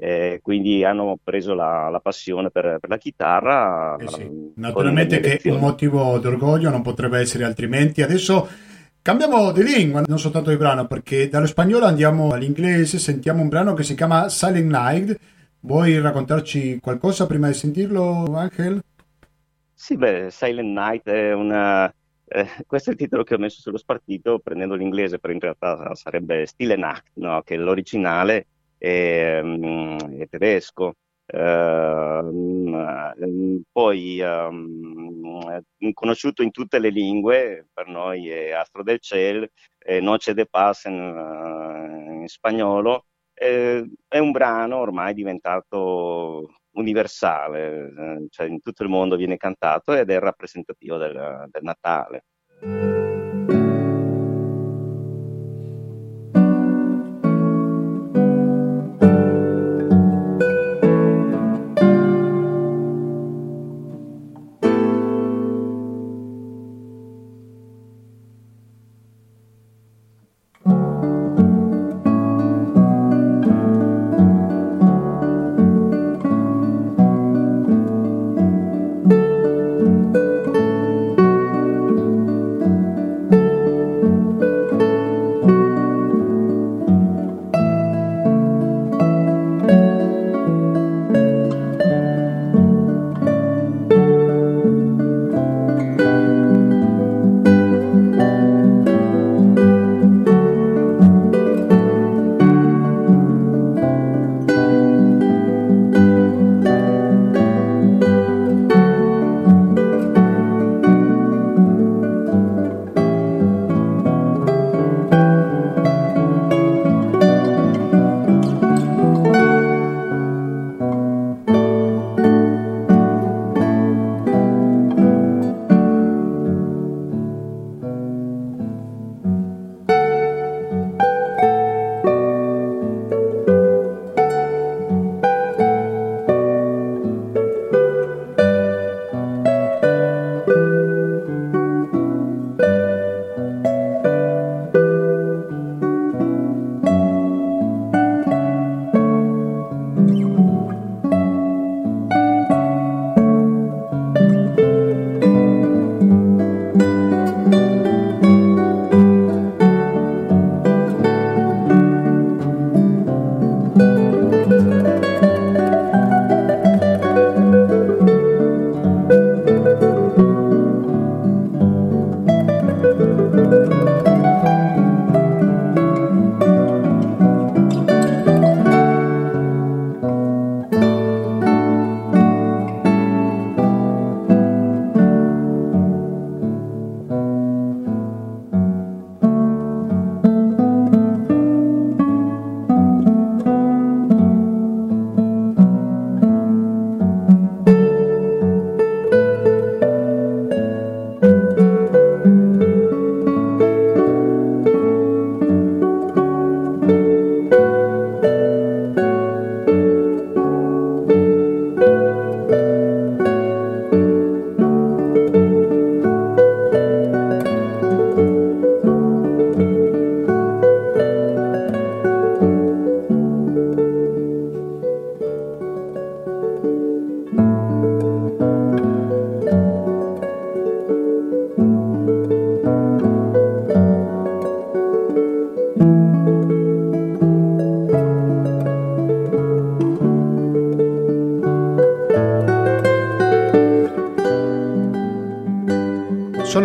Eh, 0.00 0.38
quindi 0.42 0.84
hanno 0.84 1.18
preso 1.22 1.54
la, 1.54 1.88
la 1.88 1.98
passione 1.98 2.50
per, 2.50 2.78
per, 2.78 2.88
la 2.88 2.98
chitarra. 2.98 3.96
Eh 3.96 4.06
sì. 4.06 4.52
Naturalmente 4.54 5.18
che 5.18 5.50
un 5.50 5.58
motivo 5.58 6.18
d'orgoglio 6.18 6.70
non 6.70 6.82
potrebbe 6.82 7.18
essere 7.18 7.44
altrimenti. 7.44 8.02
Adesso 8.02 8.48
cambiamo 9.02 9.50
di 9.50 9.64
lingua, 9.64 10.02
non 10.06 10.20
soltanto 10.20 10.50
di 10.50 10.56
brano, 10.56 10.86
perché 10.86 11.28
dallo 11.28 11.46
spagnolo 11.46 11.86
andiamo 11.86 12.30
all'inglese, 12.30 12.98
sentiamo 12.98 13.42
un 13.42 13.48
brano 13.48 13.74
che 13.74 13.82
si 13.82 13.96
chiama 13.96 14.28
Silent 14.28 14.70
Night. 14.70 15.18
Vuoi 15.60 16.00
raccontarci 16.00 16.78
qualcosa 16.80 17.26
prima 17.26 17.48
di 17.48 17.54
sentirlo, 17.54 18.24
Angel? 18.36 18.80
Sì, 19.74 19.96
beh, 19.96 20.28
Silent 20.30 20.68
Night 20.68 21.08
è 21.08 21.32
una 21.32 21.92
eh, 22.28 22.64
questo 22.66 22.90
è 22.90 22.92
il 22.92 22.98
titolo 22.98 23.22
che 23.24 23.34
ho 23.34 23.38
messo 23.38 23.60
sullo 23.60 23.78
spartito 23.78 24.38
prendendo 24.38 24.74
l'inglese, 24.74 25.18
però 25.18 25.32
in 25.32 25.40
realtà 25.40 25.94
sarebbe 25.94 26.46
Stile 26.46 26.76
Nacht, 26.76 27.12
no? 27.14 27.42
che 27.42 27.56
l'originale 27.56 28.46
è, 28.76 29.40
um, 29.42 29.96
è 30.18 30.28
tedesco. 30.28 30.94
Uh, 31.30 32.32
poi 33.70 34.18
um, 34.20 35.60
conosciuto 35.92 36.42
in 36.42 36.50
tutte 36.50 36.78
le 36.78 36.88
lingue, 36.88 37.68
per 37.72 37.86
noi 37.88 38.28
è 38.30 38.50
Astro 38.52 38.82
del 38.82 38.98
Ciel, 38.98 39.50
Noce 40.00 40.32
de 40.34 40.46
Paz 40.46 40.84
in, 40.84 40.98
uh, 40.98 42.20
in 42.20 42.28
spagnolo, 42.28 43.04
eh, 43.34 43.88
è 44.08 44.18
un 44.18 44.30
brano 44.32 44.78
ormai 44.78 45.14
diventato 45.14 46.57
universale, 46.78 47.92
eh, 47.96 48.26
cioè 48.30 48.46
in 48.46 48.60
tutto 48.60 48.82
il 48.82 48.88
mondo 48.88 49.16
viene 49.16 49.36
cantato 49.36 49.92
ed 49.92 50.10
è 50.10 50.18
rappresentativo 50.18 50.96
del, 50.96 51.46
del 51.50 51.62
Natale. 51.62 52.24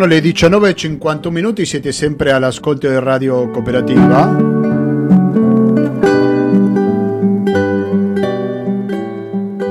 Sono 0.04 0.16
le 0.16 0.22
19.50 0.22 1.30
minuti, 1.30 1.64
siete 1.64 1.90
sempre 1.90 2.30
all'ascolto 2.30 2.86
di 2.86 2.98
Radio 2.98 3.48
Cooperativa. 3.48 4.36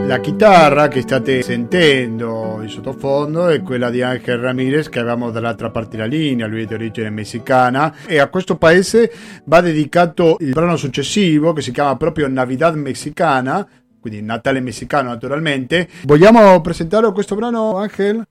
La 0.07 0.19
chitarra 0.19 0.87
che 0.87 1.01
state 1.01 1.43
sentendo 1.43 2.57
in 2.63 2.67
sottofondo 2.67 3.49
è 3.49 3.61
quella 3.61 3.91
di 3.91 4.01
Angel 4.01 4.39
Ramirez 4.39 4.89
che 4.89 4.97
avevamo 4.97 5.29
dall'altra 5.29 5.69
parte 5.69 5.97
della 5.97 6.07
linea, 6.07 6.47
lui 6.47 6.63
è 6.63 6.65
di 6.65 6.73
origine 6.73 7.11
messicana 7.11 7.97
e 8.07 8.17
a 8.17 8.27
questo 8.27 8.57
paese 8.57 9.11
va 9.45 9.61
dedicato 9.61 10.37
il 10.39 10.53
brano 10.53 10.77
successivo 10.77 11.53
che 11.53 11.61
si 11.61 11.71
chiama 11.71 11.95
proprio 11.95 12.27
Navidad 12.27 12.73
Mexicana, 12.73 13.67
quindi 13.99 14.23
Natale 14.23 14.61
messicano 14.61 15.09
naturalmente. 15.09 15.87
Vogliamo 16.05 16.59
presentare 16.61 17.11
questo 17.11 17.35
brano 17.35 17.77
Angel? 17.77 18.25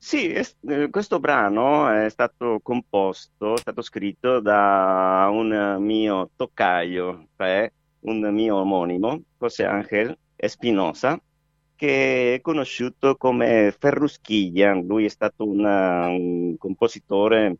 Sì, 0.00 0.32
es- 0.32 0.56
eh, 0.68 0.88
questo 0.90 1.18
brano 1.18 1.88
è 1.90 2.08
stato 2.08 2.60
composto, 2.62 3.54
è 3.54 3.58
stato 3.58 3.82
scritto 3.82 4.40
da 4.40 5.28
un 5.30 5.76
mio 5.80 6.30
toccaio, 6.36 7.28
cioè 7.36 7.70
un 8.00 8.20
mio 8.32 8.56
omonimo, 8.56 9.20
José 9.38 9.64
Ángel 9.64 10.16
Espinosa, 10.36 11.20
che 11.74 12.34
è 12.36 12.40
conosciuto 12.40 13.16
come 13.16 13.74
Ferruschiglia. 13.76 14.74
Lui 14.74 15.04
è 15.04 15.08
stato 15.08 15.44
una- 15.48 16.06
un 16.08 16.56
compositore, 16.56 17.58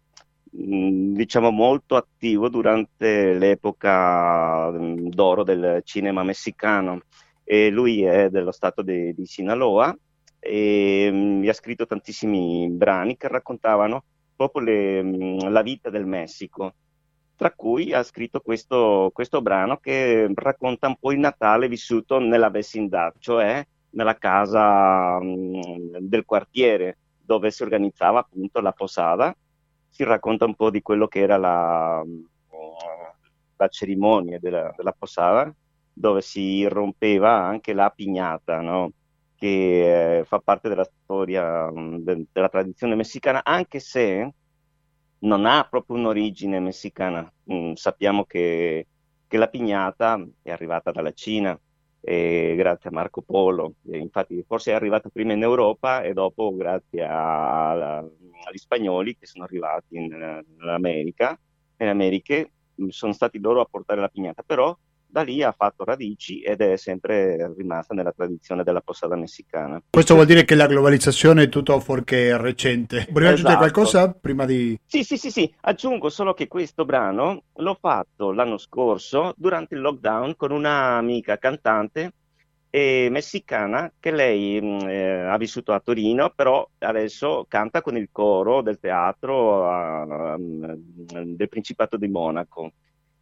mh, 0.53 1.13
diciamo, 1.15 1.51
molto 1.51 1.97
attivo 1.97 2.49
durante 2.49 3.35
l'epoca 3.35 4.71
mh, 4.71 5.09
d'oro 5.11 5.43
del 5.45 5.81
cinema 5.85 6.23
messicano. 6.23 7.01
E 7.45 7.71
lui 7.71 8.03
è 8.03 8.29
dello 8.31 8.53
stato 8.53 8.83
di, 8.83 9.13
di 9.15 9.25
Sinaloa 9.27 9.97
e 10.39 11.11
mh, 11.11 11.49
ha 11.49 11.53
scritto 11.53 11.87
tantissimi 11.87 12.69
brani 12.71 13.17
che 13.17 13.29
raccontavano 13.29 14.05
proprio 14.37 14.63
le, 14.63 15.03
mh, 15.03 15.51
la 15.51 15.63
vita 15.63 15.91
del 15.91 16.07
Messico, 16.07 16.75
tra 17.37 17.53
cui 17.53 17.93
ha 17.93 18.03
scritto 18.03 18.41
questo, 18.41 19.11
questo 19.13 19.41
brano 19.43 19.77
che 19.79 20.31
racconta 20.35 20.89
un 20.89 20.97
po' 20.97 21.13
il 21.13 21.19
Natale 21.19 21.69
vissuto 21.69 22.19
nella 22.19 22.51
vecindà, 22.51 23.13
cioè 23.19 23.65
nella 23.91 24.17
casa 24.17 25.21
mh, 25.21 25.99
del 26.01 26.25
quartiere 26.25 26.99
dove 27.21 27.51
si 27.51 27.63
organizzava 27.63 28.21
appunto 28.21 28.61
la 28.61 28.73
posada. 28.73 29.35
Si 29.91 30.05
racconta 30.05 30.45
un 30.45 30.55
po' 30.55 30.71
di 30.71 30.83
quello 30.83 31.09
che 31.09 31.21
era 31.21 31.37
la, 31.37 32.05
la 33.57 33.69
cerimonia 33.69 34.39
della, 34.39 34.73
della 34.77 34.95
posada, 34.97 35.53
dove 35.93 36.21
si 36.21 36.67
rompeva 36.69 37.43
anche 37.43 37.73
la 37.73 37.91
pignata, 37.91 38.61
no? 38.61 38.93
Che 39.39 40.19
eh, 40.21 40.25
fa 40.25 40.41
parte 40.41 40.69
della 40.69 40.85
storia 40.85 41.71
mh, 41.71 41.99
de- 42.03 42.27
della 42.33 42.49
tradizione 42.51 42.97
messicana, 42.97 43.45
anche 43.45 43.81
se 43.81 44.35
non 45.21 45.47
ha 45.47 45.67
proprio 45.69 45.97
un'origine 45.97 46.61
messicana. 46.61 47.31
Mm, 47.53 47.73
sappiamo 47.75 48.25
che, 48.25 48.89
che 49.27 49.37
la 49.37 49.49
pignata 49.49 50.25
è 50.43 50.51
arrivata 50.51 50.91
dalla 50.91 51.13
Cina, 51.13 51.59
e 52.01 52.55
grazie 52.57 52.91
a 52.91 52.93
Marco 52.93 53.23
Polo, 53.23 53.75
e 53.91 53.99
infatti 53.99 54.43
forse 54.47 54.71
è 54.71 54.75
arrivata 54.75 55.09
prima 55.11 55.33
in 55.33 55.43
Europa 55.43 56.03
e 56.03 56.13
dopo 56.13 56.55
grazie 56.55 57.05
a- 57.05 57.71
a- 57.99 57.99
agli 57.99 58.57
spagnoli 58.57 59.17
che 59.17 59.27
sono 59.27 59.45
arrivati 59.45 59.97
in, 59.97 60.05
in 60.05 60.69
America, 60.69 61.39
in 61.79 61.89
Americhe 61.89 62.53
mm, 62.81 62.89
sono 62.89 63.13
stati 63.13 63.39
loro 63.41 63.61
a 63.61 63.67
portare 63.67 64.01
la 64.01 64.09
pignata, 64.09 64.43
però 64.43 64.77
da 65.11 65.23
lì 65.23 65.43
ha 65.43 65.53
fatto 65.57 65.85
radici 65.85 66.41
ed 66.41 66.61
è 66.61 66.77
sempre 66.77 67.53
rimasta 67.57 67.95
nella 67.95 68.13
tradizione 68.13 68.63
della 68.63 68.81
posada 68.81 69.17
messicana. 69.17 69.83
Questo 69.91 70.15
vuol 70.15 70.27
dire 70.27 70.45
che 70.45 70.55
la 70.55 70.67
globalizzazione 70.67 71.45
è 71.45 71.49
tutto 71.49 71.79
fuorché 71.81 72.37
recente. 72.37 73.07
Volevi 73.11 73.33
aggiungere 73.33 73.55
Esatto. 73.55 73.57
qualcosa 73.57 74.13
prima 74.13 74.45
di... 74.45 74.79
Sì, 74.85 75.03
sì, 75.03 75.17
sì, 75.17 75.31
sì, 75.31 75.53
aggiungo 75.63 76.09
solo 76.11 76.35
che 76.35 76.47
questo 76.47 76.85
brano 76.85 77.45
l'ho 77.55 77.77
fatto 77.81 78.33
l'anno 78.33 78.59
scorso 78.59 79.33
durante 79.37 79.75
il 79.75 79.81
lockdown 79.81 80.37
con 80.37 80.53
un'amica 80.53 81.39
cantante 81.39 82.13
eh, 82.71 83.09
messicana 83.11 83.91
che 83.99 84.11
lei 84.11 84.61
mh, 84.61 84.89
eh, 84.89 85.21
ha 85.27 85.37
vissuto 85.37 85.73
a 85.73 85.81
Torino, 85.81 86.31
però 86.35 86.69
adesso 86.79 87.47
canta 87.49 87.81
con 87.81 87.97
il 87.97 88.09
coro 88.13 88.61
del 88.63 88.79
teatro 88.79 89.69
ah, 89.71 90.37
mm, 90.39 90.65
del 91.35 91.49
Principato 91.49 91.97
di 91.97 92.09
Monaco. 92.09 92.73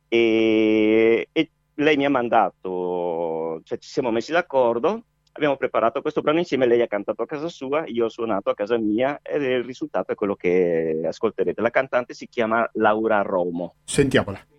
E, 0.08 1.28
e 1.32 1.50
lei 1.76 1.96
mi 1.96 2.04
ha 2.04 2.10
mandato, 2.10 3.60
cioè 3.64 3.78
ci 3.78 3.88
siamo 3.88 4.10
messi 4.10 4.32
d'accordo, 4.32 5.02
abbiamo 5.32 5.56
preparato 5.56 6.00
questo 6.00 6.22
brano 6.22 6.38
insieme, 6.38 6.66
lei 6.66 6.82
ha 6.82 6.86
cantato 6.86 7.22
a 7.22 7.26
casa 7.26 7.48
sua, 7.48 7.84
io 7.86 8.06
ho 8.06 8.08
suonato 8.08 8.50
a 8.50 8.54
casa 8.54 8.78
mia 8.78 9.20
ed 9.22 9.42
il 9.42 9.64
risultato 9.64 10.12
è 10.12 10.14
quello 10.14 10.34
che 10.34 11.02
ascolterete. 11.04 11.60
La 11.60 11.70
cantante 11.70 12.14
si 12.14 12.26
chiama 12.28 12.68
Laura 12.74 13.20
Romo. 13.22 13.74
Sentiamola. 13.84 14.55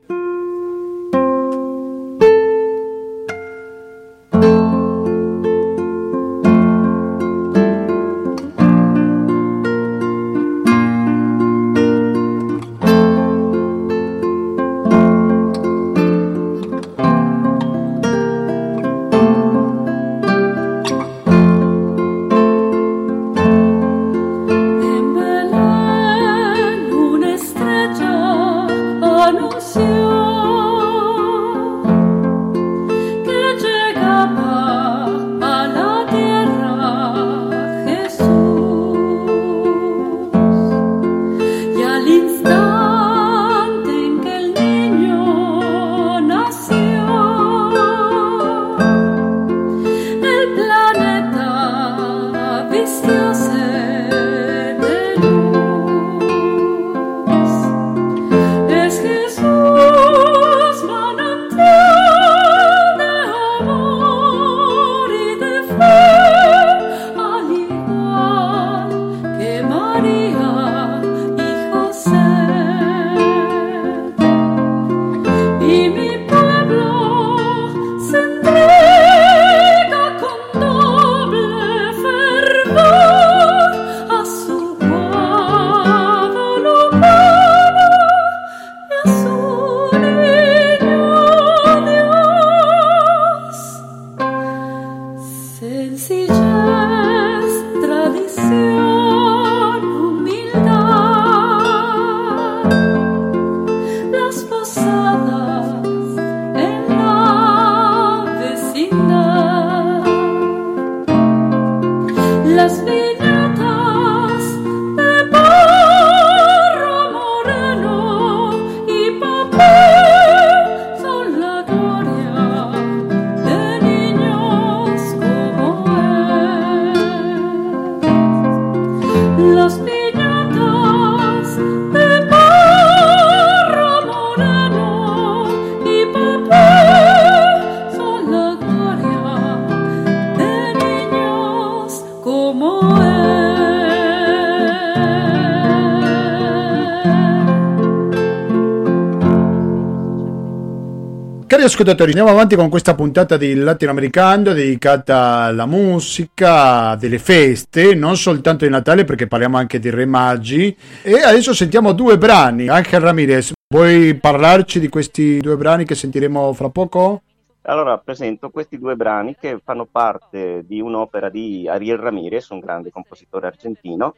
Ascoltatori, 151.68 152.12
andiamo 152.12 152.32
avanti 152.32 152.56
con 152.56 152.70
questa 152.70 152.96
puntata 152.96 153.36
di 153.36 153.54
Latinoamericano 153.54 154.54
dedicata 154.54 155.42
alla 155.42 155.66
musica, 155.66 156.96
delle 156.96 157.20
feste, 157.20 157.94
non 157.94 158.16
soltanto 158.16 158.64
di 158.64 158.72
Natale 158.72 159.04
perché 159.04 159.28
parliamo 159.28 159.58
anche 159.58 159.78
di 159.78 159.90
Re 159.90 160.06
Maggi. 160.06 160.76
E 161.02 161.22
adesso 161.22 161.54
sentiamo 161.54 161.92
due 161.92 162.18
brani. 162.18 162.70
Angel 162.70 163.02
Ramirez, 163.02 163.52
vuoi 163.68 164.16
parlarci 164.16 164.80
di 164.80 164.88
questi 164.88 165.40
due 165.40 165.58
brani 165.58 165.84
che 165.84 165.96
sentiremo 165.96 166.54
fra 166.54 166.70
poco? 166.70 167.22
Allora, 167.64 167.98
presento 167.98 168.50
questi 168.50 168.80
due 168.80 168.96
brani 168.96 169.36
che 169.38 169.60
fanno 169.62 169.86
parte 169.92 170.64
di 170.66 170.80
un'opera 170.80 171.30
di 171.30 171.68
Ariel 171.68 171.98
Ramirez, 171.98 172.48
un 172.50 172.60
grande 172.60 172.92
compositore 172.92 173.48
argentino, 173.48 174.16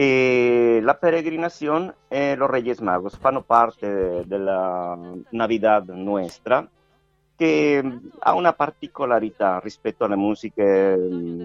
e 0.00 0.78
La 0.80 0.96
Peregrinación 0.96 1.92
e 2.06 2.36
Los 2.36 2.48
Reyes 2.48 2.78
Magos 2.78 3.16
fanno 3.16 3.42
parte 3.42 4.22
della 4.26 4.96
Navidad 5.30 5.88
Nuestra, 5.88 6.64
che 7.34 7.98
ha 8.20 8.34
una 8.34 8.52
particolarità 8.52 9.58
rispetto 9.58 10.04
alle 10.04 10.14
musiche, 10.14 10.96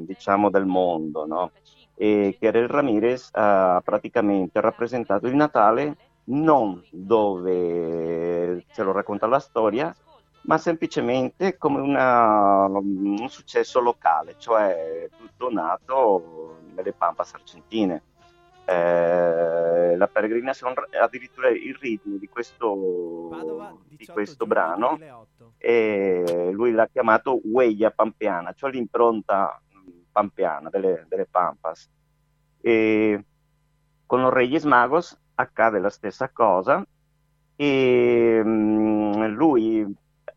diciamo, 0.06 0.52
del 0.52 0.68
mondo, 0.68 1.26
no? 1.26 1.52
E 1.96 2.38
che 2.40 2.50
Ariel 2.50 2.68
Ramirez 2.68 3.30
ha 3.32 3.82
praticamente 3.84 4.62
rappresentato 4.62 5.26
il 5.26 5.34
Natale 5.34 5.98
non 6.26 6.80
dove 6.92 8.66
ce 8.72 8.84
lo 8.84 8.92
racconta 8.92 9.26
la 9.26 9.40
storia, 9.40 9.96
ma 10.42 10.60
semplicemente 10.60 11.58
come 11.58 11.82
una, 11.82 12.68
un 12.68 13.28
successo 13.30 13.80
locale, 13.80 14.36
cioè 14.38 15.10
tutto 15.18 15.52
nato 15.52 16.58
nelle 16.76 16.94
Pampas 16.94 17.34
argentine. 17.34 18.04
Eh, 18.66 19.96
la 19.98 20.08
peregrinazione, 20.08 20.74
addirittura 21.02 21.50
il 21.50 21.76
ritmo 21.80 22.18
di 22.18 22.28
questo, 22.28 23.28
Padova, 23.30 23.76
18, 23.90 23.96
di 23.96 24.06
questo 24.08 24.46
brano, 24.46 24.98
e 25.58 26.50
lui 26.52 26.72
l'ha 26.72 26.88
chiamato 26.88 27.40
Huella 27.44 27.92
Pampeana, 27.92 28.54
cioè 28.54 28.72
l'impronta 28.72 29.62
pampeana 30.12 30.70
delle, 30.70 31.06
delle 31.10 31.26
Pampas. 31.26 31.90
E 32.62 33.26
con 34.06 34.22
los 34.22 34.32
Reyes 34.32 34.64
Magos 34.64 35.20
accade 35.36 35.80
la 35.80 35.90
stessa 35.90 36.30
cosa 36.30 36.86
e 37.56 38.42
um, 38.44 39.28
lui 39.28 39.86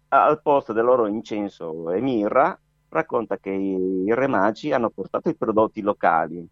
al 0.08 0.40
posto 0.40 0.72
del 0.72 0.84
loro 0.84 1.06
incenso 1.06 1.90
e 1.90 2.00
mirra 2.00 2.58
racconta 2.88 3.38
che 3.38 3.50
i, 3.50 4.04
i 4.04 4.14
re 4.14 4.26
magi 4.26 4.72
hanno 4.72 4.90
portato 4.90 5.28
i 5.28 5.36
prodotti 5.36 5.82
locali 5.82 6.46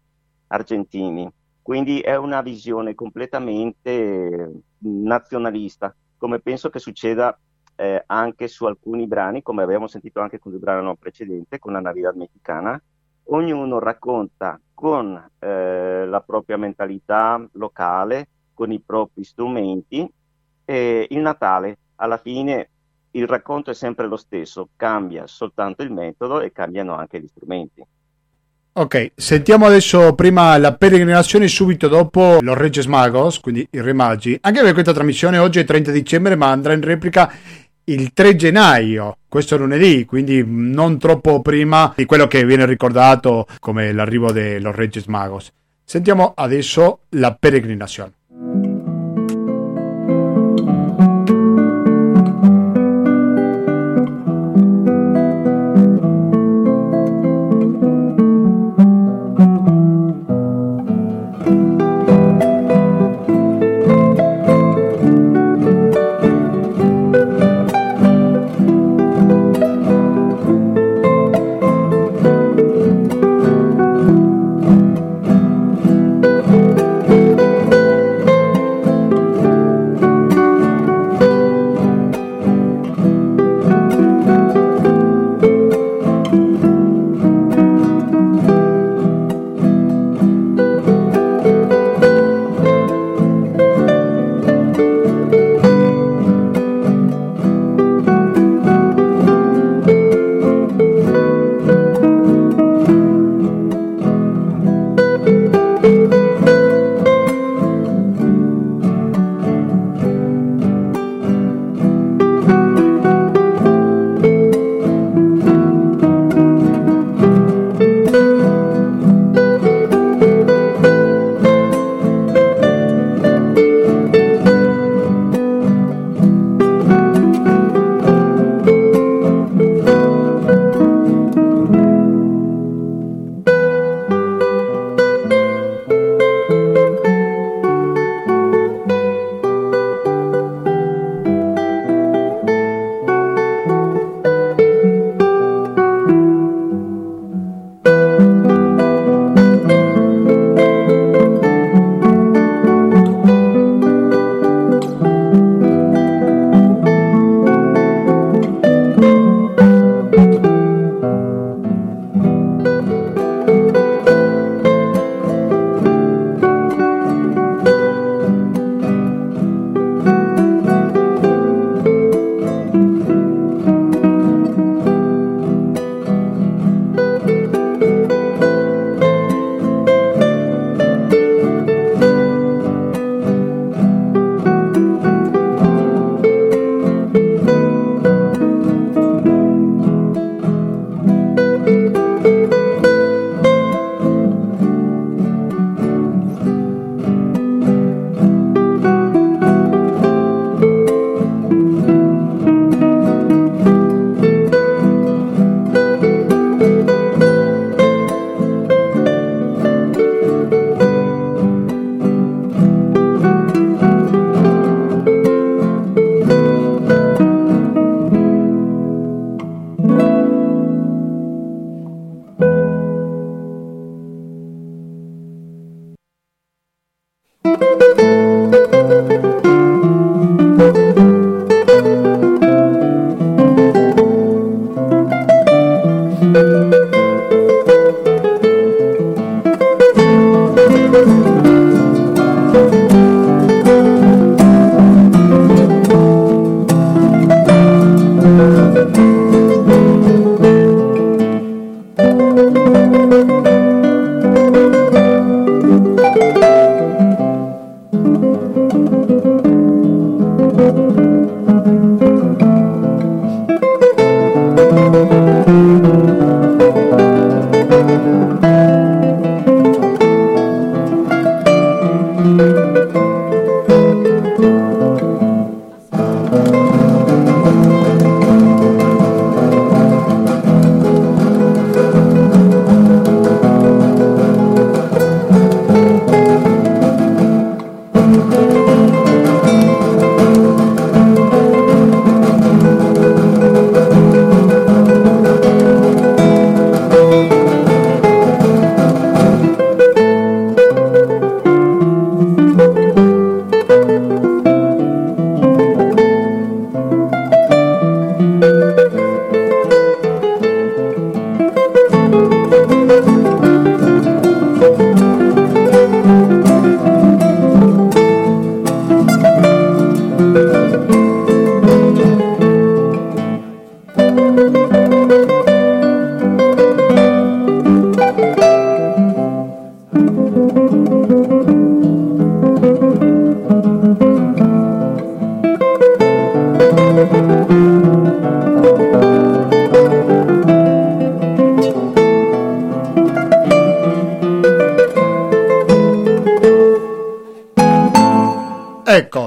argentini 0.47 1.29
quindi 1.65 1.99
è 1.99 2.15
una 2.15 2.43
visione 2.43 2.93
completamente 2.93 4.61
nazionalista 4.77 5.95
come 6.15 6.39
penso 6.39 6.69
che 6.69 6.77
succeda 6.77 7.35
eh, 7.75 8.03
anche 8.05 8.47
su 8.47 8.65
alcuni 8.65 9.07
brani 9.07 9.41
come 9.41 9.63
abbiamo 9.63 9.87
sentito 9.87 10.19
anche 10.19 10.37
con 10.37 10.53
il 10.53 10.59
brano 10.59 10.95
precedente 10.95 11.57
con 11.57 11.73
la 11.73 11.79
Navidad 11.79 12.13
mexicana 12.13 12.79
ognuno 13.29 13.79
racconta 13.79 14.61
con 14.75 15.19
eh, 15.39 16.05
la 16.05 16.21
propria 16.21 16.57
mentalità 16.57 17.43
locale 17.53 18.27
con 18.53 18.71
i 18.71 18.79
propri 18.79 19.23
strumenti 19.23 20.07
e 20.65 21.07
il 21.09 21.19
Natale 21.19 21.79
alla 21.95 22.17
fine 22.17 22.69
il 23.15 23.25
racconto 23.25 23.71
è 23.71 23.73
sempre 23.73 24.05
lo 24.05 24.17
stesso, 24.17 24.69
cambia 24.75 25.25
soltanto 25.25 25.81
il 25.81 25.91
metodo 25.91 26.41
e 26.41 26.51
cambiano 26.51 26.95
anche 26.95 27.19
gli 27.19 27.27
strumenti. 27.27 27.83
Ok, 28.77 29.13
sentiamo 29.15 29.67
adesso 29.67 30.15
prima 30.15 30.57
la 30.57 30.73
peregrinazione 30.73 31.47
subito 31.47 31.87
dopo 31.87 32.39
los 32.41 32.57
Regges 32.57 32.87
Magos, 32.87 33.39
quindi 33.39 33.65
i 33.71 33.79
Re 33.79 33.93
Magi. 33.93 34.37
Anche 34.41 34.61
per 34.63 34.73
questa 34.73 34.91
trasmissione 34.91 35.37
oggi 35.37 35.59
è 35.59 35.63
30 35.63 35.91
dicembre, 35.91 36.35
ma 36.35 36.51
andrà 36.51 36.73
in 36.73 36.81
replica 36.81 37.31
il 37.85 38.11
3 38.11 38.35
gennaio, 38.35 39.19
questo 39.29 39.55
lunedì, 39.55 40.03
quindi 40.03 40.43
non 40.45 40.99
troppo 40.99 41.41
prima 41.41 41.93
di 41.95 42.03
quello 42.03 42.27
che 42.27 42.43
viene 42.43 42.65
ricordato 42.65 43.47
come 43.61 43.93
l'arrivo 43.93 44.33
dei 44.33 44.59
los 44.59 44.75
Regges 44.75 45.05
Magos. 45.05 45.53
Sentiamo 45.85 46.33
adesso 46.35 47.03
la 47.11 47.33
peregrinazione. 47.33 48.11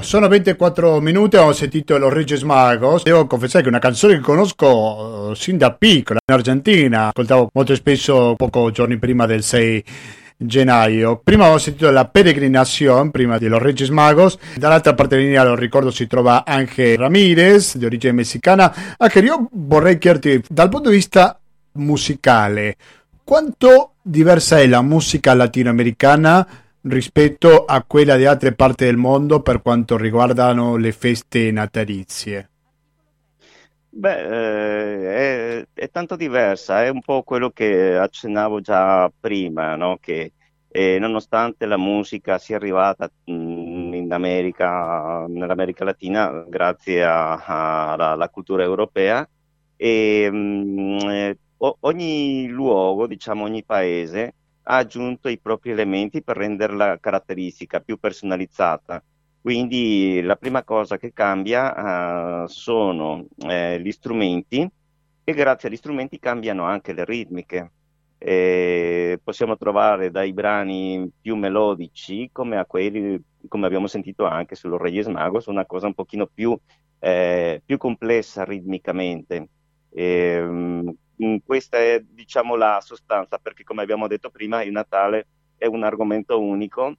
Sono 0.09 0.27
24 0.27 1.03
minuti, 1.03 1.37
ho 1.37 1.53
sentito 1.53 1.99
Los 1.99 2.15
Regis 2.15 2.41
Magos. 2.41 3.03
Devo 3.03 3.27
confessare 3.27 3.61
che 3.63 3.69
è 3.69 3.73
una 3.73 3.79
canzone 3.79 4.15
che 4.15 4.21
conosco 4.21 4.67
uh, 4.67 5.35
sin 5.35 5.59
da 5.59 5.75
piccola 5.75 6.19
in 6.27 6.35
Argentina. 6.35 7.09
Ascoltavo 7.09 7.51
molto 7.53 7.75
spesso, 7.75 8.33
poco 8.35 8.71
giorni 8.71 8.97
prima 8.97 9.27
del 9.27 9.43
6 9.43 9.85
gennaio. 10.39 11.21
Prima 11.23 11.51
ho 11.51 11.59
sentito 11.59 11.91
La 11.91 12.07
Peregrinación, 12.07 13.11
prima 13.11 13.37
di 13.37 13.49
Los 13.49 13.61
Regis 13.61 13.91
Magos. 13.91 14.39
Dall'altra 14.57 14.95
parte 14.95 15.17
della 15.17 15.27
linea, 15.27 15.45
lo 15.45 15.55
ricordo, 15.55 15.91
si 15.91 16.07
trova 16.07 16.47
anche 16.47 16.97
Ramirez, 16.97 17.77
di 17.77 17.85
origine 17.85 18.15
messicana. 18.15 18.75
Anche 18.97 19.19
io 19.19 19.47
vorrei 19.53 19.99
chiederti, 19.99 20.43
dal 20.49 20.71
punto 20.71 20.89
di 20.89 20.97
vista 20.97 21.39
musicale, 21.73 22.77
quanto 23.23 23.97
diversa 24.01 24.59
è 24.59 24.67
la 24.67 24.81
musica 24.81 25.35
latinoamericana 25.35 26.49
rispetto 26.89 27.65
a 27.65 27.83
quella 27.85 28.17
di 28.17 28.25
altre 28.25 28.55
parti 28.55 28.85
del 28.85 28.97
mondo 28.97 29.41
per 29.41 29.63
quanto 29.63 29.97
riguardano 29.97 30.77
le 30.77 30.93
feste 30.93 31.51
natalizie? 31.51 32.51
Beh, 33.91 35.59
eh, 35.61 35.63
è, 35.63 35.67
è 35.75 35.91
tanto 35.91 36.15
diversa, 36.15 36.85
è 36.85 36.89
un 36.89 37.01
po' 37.01 37.23
quello 37.23 37.51
che 37.51 37.97
accennavo 37.97 38.61
già 38.61 39.11
prima, 39.19 39.75
no? 39.77 39.97
Che 40.01 40.33
eh, 40.69 40.99
nonostante 40.99 41.67
la 41.67 41.77
musica 41.79 42.39
sia 42.39 42.57
arrivata 42.57 43.11
mm, 43.31 43.95
in 43.95 44.13
America, 44.13 45.25
nell'America 45.29 45.85
Latina, 45.85 46.45
grazie 46.49 47.03
alla 47.05 48.29
cultura 48.31 48.63
europea, 48.63 49.29
e, 49.77 50.31
mh, 50.31 50.99
eh, 51.11 51.39
ogni 51.81 52.47
luogo, 52.49 53.07
diciamo 53.07 53.45
ogni 53.45 53.65
paese, 53.65 54.35
ha 54.71 54.77
aggiunto 54.77 55.29
i 55.29 55.39
propri 55.39 55.71
elementi 55.71 56.23
per 56.23 56.37
renderla 56.37 56.99
caratteristica, 56.99 57.81
più 57.81 57.99
personalizzata. 57.99 59.03
Quindi 59.41 60.21
la 60.23 60.37
prima 60.37 60.63
cosa 60.63 60.99
che 60.99 61.13
cambia 61.13 62.43
uh, 62.43 62.47
sono 62.49 63.27
eh, 63.47 63.81
gli 63.81 63.91
strumenti 63.91 64.69
e 65.25 65.33
grazie 65.33 65.69
agli 65.69 65.77
strumenti 65.77 66.19
cambiano 66.19 66.65
anche 66.65 66.93
le 66.93 67.05
ritmiche. 67.05 67.73
Eh, 68.19 69.19
possiamo 69.23 69.57
trovare 69.57 70.11
dai 70.11 70.33
brani 70.33 71.09
più 71.21 71.37
melodici 71.37 72.29
come 72.33 72.59
a 72.59 72.67
quelli 72.67 73.23
come 73.47 73.67
abbiamo 73.67 73.87
sentito 73.87 74.27
anche 74.27 74.57
sullo 74.57 74.77
Reyes 74.77 75.07
Magos, 75.07 75.47
una 75.47 75.65
cosa 75.65 75.87
un 75.87 75.95
pochino 75.95 76.27
più, 76.27 76.59
eh, 76.99 77.63
più 77.65 77.79
complessa 77.79 78.45
ritmicamente. 78.45 79.49
Eh, 79.91 80.95
questa 81.45 81.79
è 81.79 82.01
diciamo 82.01 82.55
la 82.55 82.81
sostanza 82.81 83.39
perché 83.39 83.65
come 83.65 83.83
abbiamo 83.83 84.07
detto 84.07 84.31
prima 84.31 84.63
il 84.63 84.73
Natale 84.73 85.27
è 85.57 85.67
un 85.67 85.83
argomento 85.83 86.41
unico. 86.41 86.95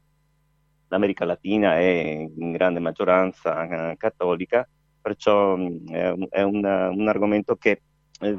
l'America 0.89 1.25
Latina 1.25 1.77
è 1.77 2.27
in 2.35 2.51
grande 2.51 2.79
maggioranza 2.79 3.91
eh, 3.91 3.97
cattolica 3.97 4.67
perciò 5.01 5.55
mm, 5.55 5.87
è, 5.87 6.09
un, 6.09 6.27
è 6.29 6.41
un, 6.41 6.63
un, 6.63 7.07
argomento 7.07 7.55
che 7.55 7.81
eh, 8.19 8.37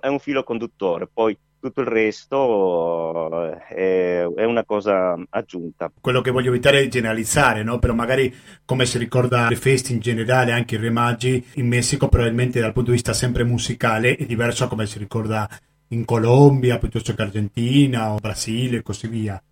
è 0.00 0.08
un 0.08 0.18
filo 0.18 0.42
conduttore. 0.42 1.06
Poi 1.06 1.36
tutto 1.64 1.80
il 1.80 1.86
resto 1.86 3.42
eh, 3.48 3.56
è, 3.68 4.26
è, 4.26 4.44
una 4.44 4.64
cosa 4.64 5.16
aggiunta. 5.30 5.90
Quello 5.98 6.20
che 6.20 6.30
voglio 6.30 6.50
evitare 6.50 6.80
è 6.80 6.88
generalizzare, 6.88 7.62
no? 7.62 7.78
però 7.78 7.94
magari 7.94 8.34
come 8.66 8.84
si 8.84 8.98
ricorda 8.98 9.48
le 9.48 9.56
feste 9.56 9.94
in 9.94 10.00
generale, 10.00 10.52
anche 10.52 10.74
i 10.74 10.78
remaggi 10.78 11.42
in 11.54 11.66
Messico, 11.66 12.08
probabilmente 12.08 12.60
dal 12.60 12.74
punto 12.74 12.90
di 12.90 12.96
vista 12.96 13.14
sempre 13.14 13.44
musicale 13.44 14.14
è 14.14 14.26
diverso 14.26 14.68
come 14.68 14.84
si 14.84 14.98
ricorda 14.98 15.48
in 15.88 16.04
Colombia 16.04 16.78
piuttosto 16.78 17.14
che 17.14 17.22
Argentina 17.22 18.12
o 18.12 18.16
Brasile 18.16 18.78
e 18.78 18.82
così 18.82 19.08
via. 19.08 19.42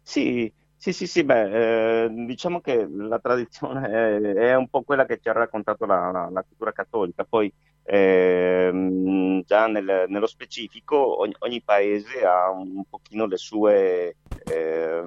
Sì, 0.00 0.52
sì, 0.76 0.92
sì, 0.92 1.08
sì, 1.08 1.24
beh, 1.24 2.04
eh, 2.04 2.08
diciamo 2.24 2.60
che 2.60 2.86
la 2.88 3.18
tradizione 3.18 3.88
è, 3.88 4.20
è, 4.20 4.54
un 4.54 4.68
po' 4.68 4.82
quella 4.82 5.06
che 5.06 5.18
ci 5.20 5.28
ha 5.28 5.32
raccontato 5.32 5.86
la, 5.86 6.12
la, 6.12 6.28
la 6.30 6.42
cultura 6.42 6.70
cattolica, 6.70 7.26
poi 7.28 7.52
eh, 7.92 9.42
già 9.44 9.66
nel, 9.66 10.04
nello 10.06 10.28
specifico 10.28 11.22
ogni, 11.22 11.34
ogni, 11.40 11.60
paese 11.60 12.24
ha 12.24 12.48
un 12.48 12.84
pochino 12.88 13.26
le 13.26 13.36
sue, 13.36 14.16
eh, 14.44 15.02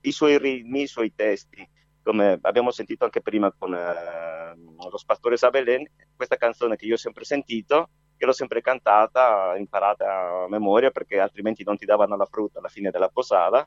i 0.00 0.10
suoi 0.10 0.36
ritmi, 0.36 0.82
i 0.82 0.88
suoi 0.88 1.12
testi, 1.14 1.64
come 2.02 2.40
abbiamo 2.42 2.72
sentito 2.72 3.04
anche 3.04 3.20
prima 3.20 3.54
con 3.56 3.72
eh, 3.72 4.56
lo 4.90 4.98
Spastore 4.98 5.36
Sabelen, 5.36 5.88
questa 6.16 6.34
canzone 6.34 6.74
che 6.74 6.86
io 6.86 6.94
ho 6.94 6.98
sempre 6.98 7.24
sentito, 7.24 7.90
che 8.16 8.26
l'ho 8.26 8.32
sempre 8.32 8.60
cantata, 8.60 9.54
imparata 9.56 10.42
a 10.44 10.48
memoria 10.48 10.90
perché 10.90 11.20
altrimenti 11.20 11.62
non 11.62 11.76
ti 11.76 11.84
davano 11.84 12.16
la 12.16 12.26
frutta 12.26 12.58
alla 12.58 12.68
fine 12.68 12.90
della 12.90 13.10
posada. 13.10 13.64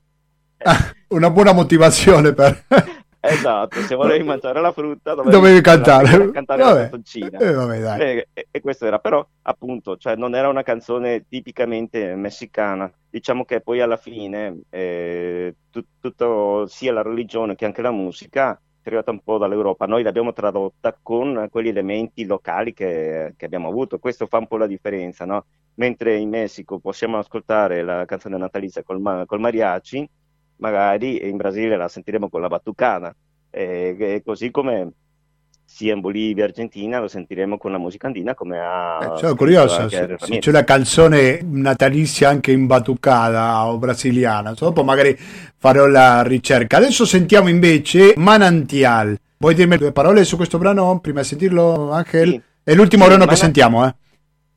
Ah, 0.58 0.94
una 1.08 1.30
buona 1.30 1.54
motivazione 1.54 2.34
per... 2.34 2.66
Esatto, 3.24 3.80
se 3.82 3.94
volevi 3.94 4.24
mangiare 4.24 4.60
la 4.62 4.72
frutta 4.72 5.14
dovevi, 5.14 5.36
dovevi 5.36 5.62
cantare, 5.62 6.32
cantare 6.32 6.64
vabbè. 6.64 6.74
la 6.74 6.82
canzoncina. 6.90 7.38
Eh, 7.38 7.54
vabbè, 7.54 8.02
e, 8.02 8.28
e, 8.34 8.48
e, 8.50 8.62
questo 8.62 8.88
era, 8.88 8.98
però 8.98 9.24
appunto, 9.44 9.96
cioè, 9.96 10.16
non 10.16 10.34
era 10.34 10.50
una 10.50 10.64
canzone 10.64 11.28
tipicamente 11.30 12.16
messicana. 12.16 12.92
Diciamo 13.08 13.46
che 13.46 13.62
poi 13.62 13.80
alla 13.80 13.98
fine 13.98 14.62
eh, 14.72 15.56
tut, 15.70 15.86
tutto, 16.00 16.66
sia 16.66 16.92
la 16.92 17.04
religione 17.04 17.54
che 17.54 17.66
anche 17.66 17.84
la 17.84 17.92
musica 17.92 18.54
è 18.54 18.88
arrivata 18.88 19.12
un 19.12 19.20
po' 19.20 19.38
dall'Europa. 19.38 19.86
Noi 19.86 20.02
l'abbiamo 20.02 20.34
tradotta 20.34 20.98
con 21.00 21.48
quegli 21.52 21.68
elementi 21.68 22.26
locali 22.26 22.74
che, 22.74 23.36
che 23.38 23.46
abbiamo 23.46 23.68
avuto. 23.68 24.00
Questo 24.00 24.26
fa 24.26 24.40
un 24.40 24.48
po' 24.48 24.58
la 24.58 24.66
differenza, 24.66 25.26
no? 25.26 25.46
Mentre 25.76 26.18
in 26.18 26.30
Messico 26.30 26.80
possiamo 26.80 27.20
ascoltare 27.20 27.84
la 27.84 28.04
canzone 28.06 28.38
natalizia 28.38 28.82
col, 28.82 29.26
col 29.28 29.40
mariachi, 29.40 30.10
magari 30.62 31.28
in 31.28 31.38
Brasile 31.38 31.76
la 31.76 31.88
sentiremo 31.88 32.30
con 32.30 32.42
la 32.42 32.48
battucana, 32.48 33.14
eh, 33.50 34.22
così 34.24 34.50
come 34.50 34.94
sia 35.64 35.94
in 35.94 36.02
Bolivia 36.02 36.44
Argentina 36.44 37.00
lo 37.00 37.08
sentiremo 37.08 37.58
con 37.58 37.72
la 37.72 37.78
musica 37.78 38.08
andina 38.08 38.34
come 38.34 38.60
ha 38.60 39.14
eh, 39.16 39.18
cioè, 39.18 39.34
curioso 39.38 39.88
se, 39.88 40.18
se 40.20 40.40
c'è 40.40 40.52
la 40.52 40.66
canzone 40.66 41.40
natalizia 41.44 42.28
anche 42.28 42.52
in 42.52 42.68
batucada 42.68 43.66
o 43.66 43.78
brasiliana. 43.78 44.54
Dopo 44.54 44.84
magari 44.84 45.18
farò 45.18 45.88
la 45.88 46.24
ricerca. 46.24 46.78
Adesso 46.78 47.06
sentiamo 47.06 47.48
invece 47.48 48.14
Manantial. 48.18 49.18
Vuoi 49.38 49.56
dirmi 49.56 49.78
due 49.78 49.94
parole 49.94 50.26
su 50.26 50.36
questo 50.36 50.58
brano? 50.58 51.00
Prima 51.00 51.22
di 51.22 51.28
sentirlo 51.28 51.92
Angel? 51.92 52.30
Sì. 52.30 52.42
è 52.64 52.74
l'ultimo 52.74 53.04
sì, 53.04 53.10
brano 53.10 53.26
che 53.26 53.36
sentiamo 53.38 53.88
eh? 53.88 53.96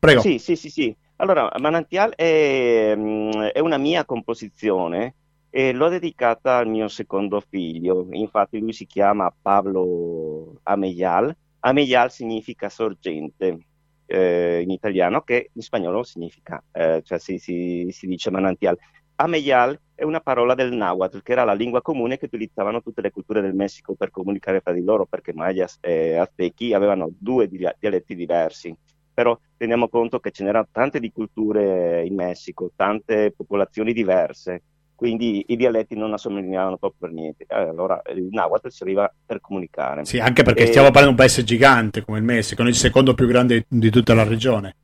prego. 0.01 0.21
Sì 0.21 0.39
sì 0.39 0.57
sì 0.57 0.69
sì. 0.69 0.97
Allora 1.17 1.49
Manantial 1.61 2.13
è, 2.17 2.93
mm, 2.95 3.31
è 3.53 3.61
una 3.61 3.79
mia 3.79 4.05
composizione 4.05 5.15
e 5.57 5.73
l'ho 5.73 5.89
dedicata 5.89 6.57
al 6.57 6.67
mio 6.67 6.89
secondo 6.89 7.39
figlio. 7.39 8.09
Infatti 8.11 8.59
lui 8.59 8.73
si 8.73 8.87
chiama 8.87 9.33
Pablo 9.41 10.59
Ameyal. 10.65 11.33
Ameyal 11.61 12.11
significa 12.11 12.69
sorgente 12.69 13.59
eh, 14.07 14.63
in 14.63 14.71
italiano, 14.71 15.21
che 15.21 15.51
in 15.53 15.63
spagnolo 15.63 16.03
significa, 16.03 16.61
eh, 16.73 17.03
cioè 17.05 17.21
si, 17.21 17.39
si, 17.39 17.87
si, 17.93 18.09
dice 18.09 18.33
manantial. 18.33 18.77
Ameyal 19.15 19.79
è 19.95 20.03
una 20.03 20.19
parola 20.19 20.57
del 20.57 20.73
Nahuatl, 20.73 21.23
che 21.23 21.31
era 21.31 21.45
la 21.45 21.55
lingua 21.55 21.83
comune 21.83 22.19
che 22.19 22.25
utilizzavano 22.25 22.83
tutte 22.83 23.01
le 23.01 23.13
culture 23.13 23.41
del 23.41 23.55
Messico 23.55 23.95
per 23.95 24.11
comunicare 24.11 24.61
fra 24.61 24.73
di 24.73 24.83
loro, 24.83 25.07
perché 25.07 25.33
mayas 25.33 25.79
e 25.81 26.17
aztechi 26.17 26.75
avevano 26.75 27.13
due 27.17 27.47
dialetti 27.47 28.17
diversi. 28.17 28.77
Però 29.15 29.39
teniamo 29.57 29.89
conto 29.89 30.19
che 30.19 30.33
ce 30.33 30.43
n'erano 30.43 30.67
tante 30.73 30.99
di 30.99 31.13
culture 31.13 32.05
in 32.05 32.17
Messico, 32.17 32.73
tante 32.75 33.31
popolazioni 33.31 33.93
diverse 33.93 34.63
quindi 34.95 35.45
i 35.49 35.57
dialetti 35.57 35.97
non 35.97 36.13
assomigliavano 36.13 36.77
proprio 36.77 37.09
per 37.09 37.11
niente. 37.11 37.45
Eh, 37.49 37.55
allora 37.55 38.01
il 38.15 38.29
Nahuatl 38.31 38.71
serviva 38.71 39.13
per 39.27 39.41
comunicare. 39.41 40.05
Sì, 40.05 40.19
anche 40.19 40.43
perché 40.43 40.65
e... 40.65 40.67
stiamo 40.67 40.91
parlando 40.91 41.15
di 41.15 41.21
un 41.21 41.27
paese 41.27 41.45
gigante 41.45 42.05
come 42.05 42.19
il 42.19 42.25
Messico, 42.25 42.63
il 42.63 42.75
secondo 42.75 43.15
più 43.15 43.27
grande 43.27 43.67
di 43.69 43.91
tutta 43.91 44.15
la 44.15 44.25
regione. 44.25 44.77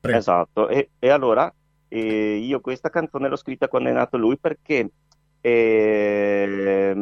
Prego. 0.00 0.18
Esatto, 0.18 0.68
e, 0.68 0.90
e 0.98 1.08
allora 1.08 1.52
eh, 1.88 2.36
io 2.36 2.60
questa 2.60 2.90
canzone 2.90 3.28
l'ho 3.28 3.36
scritta 3.36 3.68
quando 3.68 3.88
è 3.88 3.92
nato 3.92 4.16
lui 4.16 4.36
perché 4.38 4.90
eh, 5.40 6.92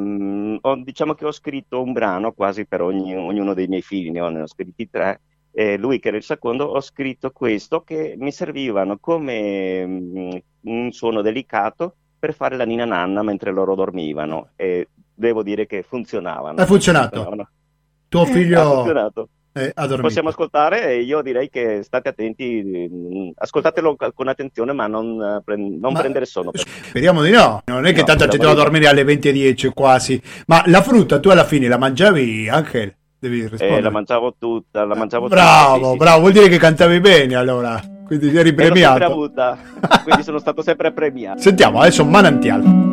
ho, 0.60 0.76
diciamo 0.82 1.14
che 1.14 1.24
ho 1.24 1.32
scritto 1.32 1.80
un 1.80 1.92
brano 1.92 2.32
quasi 2.32 2.66
per 2.66 2.82
ogni, 2.82 3.16
ognuno 3.16 3.54
dei 3.54 3.68
miei 3.68 3.82
figli, 3.82 4.10
ne 4.10 4.20
ho, 4.20 4.28
ne 4.28 4.42
ho 4.42 4.46
scritti 4.46 4.90
tre. 4.90 5.20
Eh, 5.54 5.76
lui 5.76 5.98
che 6.00 6.08
era 6.08 6.16
il 6.16 6.22
secondo, 6.22 6.64
ho 6.64 6.80
scritto 6.80 7.30
questo 7.30 7.82
che 7.82 8.14
mi 8.18 8.32
servivano 8.32 8.98
come 8.98 9.86
mh, 9.86 10.18
mm, 10.18 10.30
un 10.62 10.92
suono 10.92 11.22
delicato 11.22 11.96
per 12.22 12.34
fare 12.34 12.56
la 12.56 12.62
nina 12.62 12.84
nanna 12.84 13.24
mentre 13.24 13.50
loro 13.50 13.74
dormivano 13.74 14.50
e 14.54 14.86
devo 15.12 15.42
dire 15.42 15.66
che 15.66 15.82
funzionavano. 15.82 16.60
Ha 16.60 16.66
funzionato. 16.66 17.16
funzionavano. 17.16 17.48
Tuo 18.06 18.24
figlio 18.26 18.60
ha 18.60 18.74
funzionato. 18.74 19.28
Eh, 19.54 19.72
Possiamo 20.00 20.28
ascoltare 20.28 20.86
e 20.86 21.02
io 21.02 21.20
direi 21.20 21.50
che 21.50 21.82
state 21.82 22.10
attenti, 22.10 22.88
ascoltatelo 23.34 23.96
con 24.14 24.28
attenzione 24.28 24.72
ma 24.72 24.86
non, 24.86 25.16
non 25.16 25.78
ma, 25.80 25.98
prendere 25.98 26.24
sonno. 26.24 26.52
Speriamo 26.54 27.22
di 27.22 27.32
no, 27.32 27.60
non 27.64 27.86
è 27.86 27.92
che 27.92 28.00
no, 28.00 28.06
tanto 28.06 28.28
ci 28.28 28.38
devo 28.38 28.54
dormire 28.54 28.86
alle 28.86 29.02
20.10 29.02 29.70
quasi, 29.74 30.22
ma 30.46 30.62
la 30.66 30.80
frutta 30.80 31.18
tu 31.18 31.28
alla 31.28 31.44
fine 31.44 31.66
la 31.66 31.76
mangiavi 31.76 32.48
anche? 32.48 32.98
Devi 33.18 33.40
rispondere. 33.40 33.78
Eh, 33.78 33.82
la 33.82 33.90
mangiavo 33.90 34.36
tutta, 34.38 34.84
la 34.84 34.94
mangiavo 34.94 35.26
bravo, 35.26 35.74
tutta. 35.74 35.90
Sì, 35.90 35.96
bravo, 35.96 36.14
sì, 36.14 36.20
vuol 36.20 36.32
dire 36.32 36.48
che 36.48 36.58
cantavi 36.58 37.00
bene 37.00 37.34
allora 37.34 37.91
quindi 38.04 38.36
eri 38.36 38.52
premiato. 38.52 39.04
Avuta, 39.04 39.58
quindi 40.02 40.22
sono 40.22 40.38
stato 40.38 40.62
sempre 40.62 40.92
premiato. 40.92 41.40
Sentiamo 41.40 41.80
adesso 41.80 42.04
Manantial. 42.04 42.91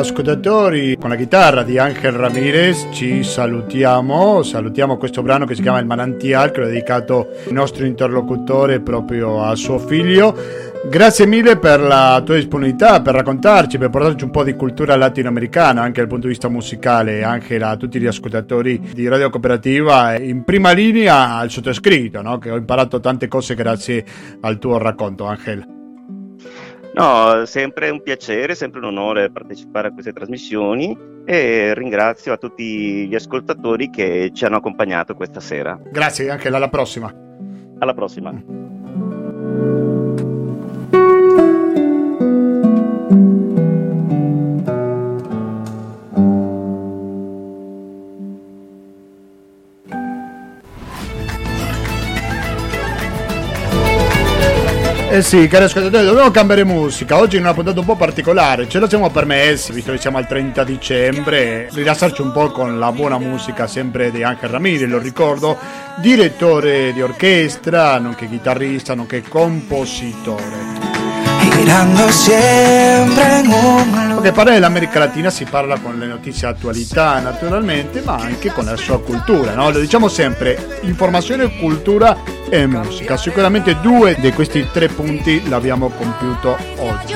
Ascoltatori, 0.00 0.96
con 0.98 1.10
la 1.10 1.16
chitarra 1.16 1.62
di 1.62 1.78
Angel 1.78 2.12
Ramirez 2.12 2.88
ci 2.90 3.22
salutiamo, 3.22 4.42
salutiamo 4.42 4.96
questo 4.96 5.22
brano 5.22 5.44
che 5.44 5.54
si 5.54 5.62
chiama 5.62 5.78
Il 5.78 5.86
Manantial, 5.86 6.50
che 6.50 6.60
l'ho 6.60 6.66
dedicato 6.66 7.28
il 7.46 7.52
nostro 7.52 7.84
interlocutore 7.84 8.80
proprio 8.80 9.42
a 9.42 9.54
suo 9.54 9.78
figlio. 9.78 10.34
Grazie 10.88 11.26
mille 11.26 11.58
per 11.58 11.80
la 11.80 12.22
tua 12.24 12.36
disponibilità, 12.36 13.02
per 13.02 13.14
raccontarci, 13.14 13.78
per 13.78 13.90
portarci 13.90 14.24
un 14.24 14.30
po' 14.30 14.44
di 14.44 14.54
cultura 14.54 14.96
latinoamericana 14.96 15.82
anche 15.82 16.00
dal 16.00 16.08
punto 16.08 16.26
di 16.26 16.32
vista 16.32 16.48
musicale, 16.48 17.22
anche 17.22 17.56
a 17.56 17.76
tutti 17.76 18.00
gli 18.00 18.06
ascoltatori 18.06 18.90
di 18.94 19.06
Radio 19.06 19.30
Cooperativa, 19.30 20.18
in 20.18 20.42
prima 20.44 20.72
linea 20.72 21.36
al 21.36 21.50
sottoscritto, 21.50 22.22
no? 22.22 22.38
che 22.38 22.50
ho 22.50 22.56
imparato 22.56 22.98
tante 22.98 23.28
cose 23.28 23.54
grazie 23.54 24.04
al 24.40 24.58
tuo 24.58 24.78
racconto, 24.78 25.26
Angel. 25.26 25.79
No, 26.92 27.44
sempre 27.46 27.88
un 27.90 28.02
piacere, 28.02 28.54
sempre 28.54 28.80
un 28.80 28.86
onore 28.86 29.30
partecipare 29.30 29.88
a 29.88 29.92
queste 29.92 30.12
trasmissioni 30.12 30.96
e 31.24 31.72
ringrazio 31.74 32.32
a 32.32 32.36
tutti 32.36 33.06
gli 33.06 33.14
ascoltatori 33.14 33.90
che 33.90 34.30
ci 34.34 34.44
hanno 34.44 34.56
accompagnato 34.56 35.14
questa 35.14 35.40
sera. 35.40 35.78
Grazie, 35.90 36.30
anche 36.30 36.48
alla 36.48 36.68
prossima. 36.68 37.14
Alla 37.78 37.94
prossima. 37.94 39.89
Eh 55.12 55.22
sì, 55.22 55.48
cari 55.48 55.64
ascoltatori, 55.64 56.04
dobbiamo 56.04 56.30
cambiare 56.30 56.62
musica. 56.62 57.18
Oggi 57.18 57.36
è 57.36 57.40
una 57.40 57.52
puntata 57.52 57.80
un 57.80 57.84
po' 57.84 57.96
particolare. 57.96 58.68
Ce 58.68 58.78
lo 58.78 58.88
siamo 58.88 59.10
permessi, 59.10 59.72
visto 59.72 59.90
che 59.90 59.98
siamo 59.98 60.18
al 60.18 60.28
30 60.28 60.62
dicembre, 60.62 61.68
rilassarci 61.72 62.22
un 62.22 62.30
po' 62.30 62.52
con 62.52 62.78
la 62.78 62.92
buona 62.92 63.18
musica 63.18 63.66
sempre 63.66 64.12
di 64.12 64.22
Angel 64.22 64.48
Ramirez, 64.48 64.88
lo 64.88 64.98
ricordo, 64.98 65.58
direttore 65.96 66.92
di 66.92 67.02
orchestra, 67.02 67.98
nonché 67.98 68.28
chitarrista, 68.28 68.94
nonché 68.94 69.22
compositore. 69.22 70.78
Girando 71.56 72.08
sempre 72.10 73.40
in 73.40 73.50
un... 73.50 74.12
Perché 74.14 74.30
parlare 74.30 74.58
dell'America 74.60 75.00
Latina 75.00 75.28
si 75.28 75.44
parla 75.44 75.78
con 75.80 75.98
le 75.98 76.06
notizie 76.06 76.46
attualità 76.46 77.18
naturalmente, 77.18 78.00
ma 78.04 78.14
anche 78.14 78.52
con 78.52 78.64
la 78.64 78.76
sua 78.76 79.00
cultura, 79.00 79.54
no? 79.54 79.70
Lo 79.70 79.80
diciamo 79.80 80.06
sempre, 80.06 80.78
informazione, 80.82 81.58
cultura 81.58 82.16
e 82.39 82.39
musica. 82.66 83.16
Sicuramente 83.16 83.80
due 83.80 84.16
di 84.18 84.32
questi 84.32 84.66
tre 84.72 84.88
punti 84.88 85.48
l'abbiamo 85.48 85.88
compiuto 85.88 86.56
oggi. 86.76 87.14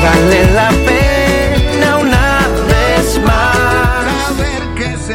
Vale 0.00 0.50
la 0.52 0.72
pena 0.84 1.96
una 1.96 2.48
vez 2.66 3.16
más. 3.18 3.78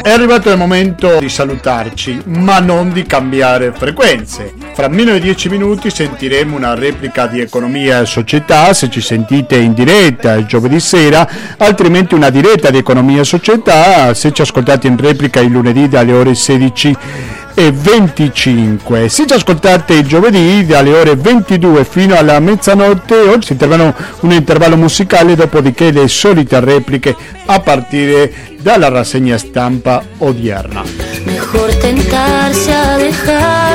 È 0.02 0.10
arrivato 0.10 0.50
il 0.50 0.58
momento 0.58 1.18
di 1.18 1.30
salutarci, 1.30 2.24
ma 2.26 2.58
non 2.58 2.92
di 2.92 3.04
cambiare 3.04 3.72
frequenze. 3.72 4.52
Fra 4.74 4.88
meno 4.88 5.14
di 5.14 5.20
dieci 5.20 5.48
minuti 5.48 5.88
sentiremo 5.88 6.54
una 6.54 6.74
replica 6.74 7.26
di 7.26 7.40
Economia 7.40 8.00
e 8.00 8.06
Società, 8.06 8.74
se 8.74 8.90
ci 8.90 9.00
sentite 9.00 9.56
in 9.56 9.72
diretta 9.72 10.34
il 10.34 10.44
giovedì 10.44 10.78
sera, 10.78 11.26
altrimenti 11.56 12.14
una 12.14 12.28
diretta 12.28 12.68
di 12.70 12.78
Economia 12.78 13.22
e 13.22 13.24
Società, 13.24 14.12
se 14.12 14.32
ci 14.32 14.42
ascoltate 14.42 14.88
in 14.88 14.98
replica 14.98 15.40
il 15.40 15.52
lunedì 15.52 15.88
dalle 15.88 16.12
ore 16.12 16.34
16 16.34 16.96
e 17.54 17.70
25. 17.72 19.08
Se 19.08 19.26
ci 19.26 19.32
ascoltate 19.32 19.94
il 19.94 20.06
giovedì 20.06 20.66
dalle 20.66 20.92
ore 20.92 21.14
22 21.14 21.84
fino 21.84 22.16
alla 22.16 22.38
mezzanotte, 22.40 23.14
oggi 23.14 23.52
intervano 23.52 23.94
un 24.20 24.32
intervallo 24.32 24.76
musicale, 24.76 25.36
dopodiché 25.36 25.90
le 25.90 26.08
solite 26.08 26.58
repliche 26.60 27.16
a 27.46 27.60
partire 27.60 28.32
dalla 28.60 28.88
rassegna 28.88 29.38
stampa 29.38 30.02
odierna. 30.18 30.82
Mejor 31.24 31.74
tentarse 31.76 32.72
a 32.72 32.96
dejar. 32.96 33.73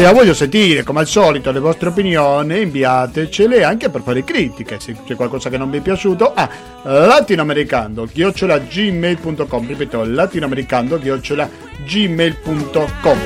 E 0.00 0.02
la 0.02 0.12
voglio 0.12 0.32
sentire, 0.32 0.82
come 0.82 1.00
al 1.00 1.06
solito, 1.06 1.52
le 1.52 1.58
vostre 1.58 1.90
opinioni, 1.90 2.62
inviatecele 2.62 3.64
anche 3.64 3.90
per 3.90 4.00
fare 4.00 4.24
critiche, 4.24 4.80
se 4.80 4.96
c'è 5.04 5.14
qualcosa 5.14 5.50
che 5.50 5.58
non 5.58 5.68
vi 5.68 5.76
è 5.76 5.80
piaciuto, 5.82 6.32
a 6.32 6.48
latinoamericando, 6.84 8.08
gmail.com, 8.10 9.66
ripeto, 9.66 10.04
latinoamericando, 10.04 10.98
gmail.com 10.98 11.48
gmail.com. 11.84 13.18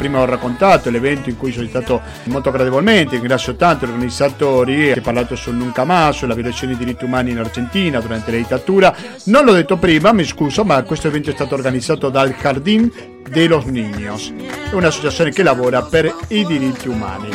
Prima 0.00 0.20
ho 0.20 0.24
raccontato 0.24 0.88
l'evento 0.88 1.28
in 1.28 1.36
cui 1.36 1.52
sono 1.52 1.68
stato 1.68 2.00
molto 2.24 2.50
gradevolmente, 2.50 3.16
ringrazio 3.16 3.54
tanto 3.54 3.84
gli 3.84 3.90
organizzatori, 3.90 4.92
ho 4.92 5.00
parlato 5.02 5.36
sul 5.36 5.54
Nunca 5.54 5.84
Más, 5.84 6.16
sulla 6.16 6.32
violazione 6.32 6.74
dei 6.74 6.86
diritti 6.86 7.04
umani 7.04 7.32
in 7.32 7.38
Argentina 7.38 8.00
durante 8.00 8.30
la 8.30 8.38
dittatura. 8.38 8.96
Non 9.24 9.44
l'ho 9.44 9.52
detto 9.52 9.76
prima, 9.76 10.12
mi 10.12 10.24
scuso, 10.24 10.64
ma 10.64 10.82
questo 10.84 11.08
evento 11.08 11.28
è 11.28 11.34
stato 11.34 11.54
organizzato 11.54 12.08
dal 12.08 12.34
Jardín 12.34 12.90
de 13.28 13.46
los 13.46 13.66
Niños, 13.66 14.32
un'associazione 14.72 15.32
che 15.32 15.42
lavora 15.42 15.82
per 15.82 16.10
i 16.28 16.46
diritti 16.46 16.88
umani. 16.88 17.28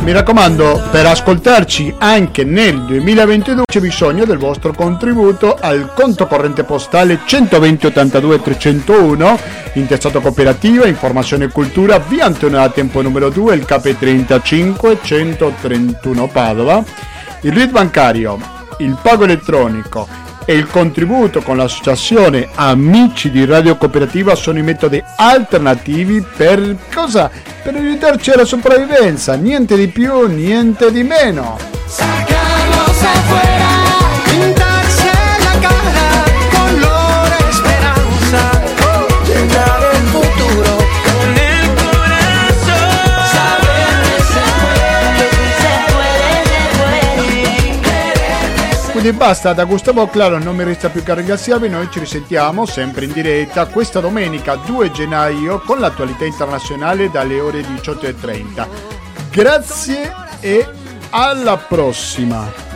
Mi 0.00 0.10
raccomando, 0.10 0.88
per 0.90 1.06
ascoltarci 1.06 1.94
anche 1.98 2.42
nel 2.42 2.82
2022 2.82 3.62
c'è 3.70 3.78
bisogno 3.78 4.24
del 4.24 4.36
vostro 4.36 4.72
contributo 4.72 5.56
al 5.60 5.92
conto 5.94 6.26
corrente 6.26 6.64
postale 6.64 7.20
120 7.24 7.86
82 7.86 8.42
301, 8.42 9.38
intestato 9.74 10.20
cooperativa, 10.20 10.88
informazione 10.88 11.44
e 11.44 11.52
cultura, 11.52 11.98
via 11.98 12.24
Antonio 12.24 12.68
Tempo 12.72 13.02
numero 13.02 13.28
2, 13.28 13.54
il 13.54 13.66
KP35 13.68 14.98
131 15.00 16.26
Padova, 16.26 16.82
il 17.42 17.52
RID 17.52 17.70
bancario, 17.70 18.36
il 18.78 18.98
pago 19.00 19.24
elettronico 19.24 20.27
il 20.52 20.66
contributo 20.66 21.42
con 21.42 21.56
l'associazione 21.58 22.48
Amici 22.54 23.30
di 23.30 23.44
Radio 23.44 23.76
Cooperativa 23.76 24.34
sono 24.34 24.58
i 24.58 24.62
metodi 24.62 25.02
alternativi 25.16 26.24
per 26.36 26.76
cosa? 26.92 27.30
Per 27.62 27.74
aiutarci 27.74 28.30
alla 28.30 28.44
sopravvivenza, 28.44 29.34
niente 29.34 29.76
di 29.76 29.88
più, 29.88 30.26
niente 30.26 30.90
di 30.90 31.02
meno. 31.02 31.58
Quindi 49.00 49.16
basta, 49.16 49.52
da 49.52 49.64
Gustavo 49.64 50.08
Claro 50.08 50.38
non 50.38 50.56
mi 50.56 50.64
resta 50.64 50.88
più 50.88 51.04
che 51.04 51.14
ringraziarvi, 51.14 51.68
noi 51.68 51.88
ci 51.88 52.00
risentiamo 52.00 52.66
sempre 52.66 53.04
in 53.04 53.12
diretta 53.12 53.66
questa 53.66 54.00
domenica 54.00 54.56
2 54.56 54.90
gennaio 54.90 55.60
con 55.60 55.78
l'attualità 55.78 56.24
internazionale 56.24 57.08
dalle 57.08 57.38
ore 57.38 57.60
18.30. 57.60 58.66
Grazie 59.30 60.12
e 60.40 60.68
alla 61.10 61.56
prossima! 61.56 62.67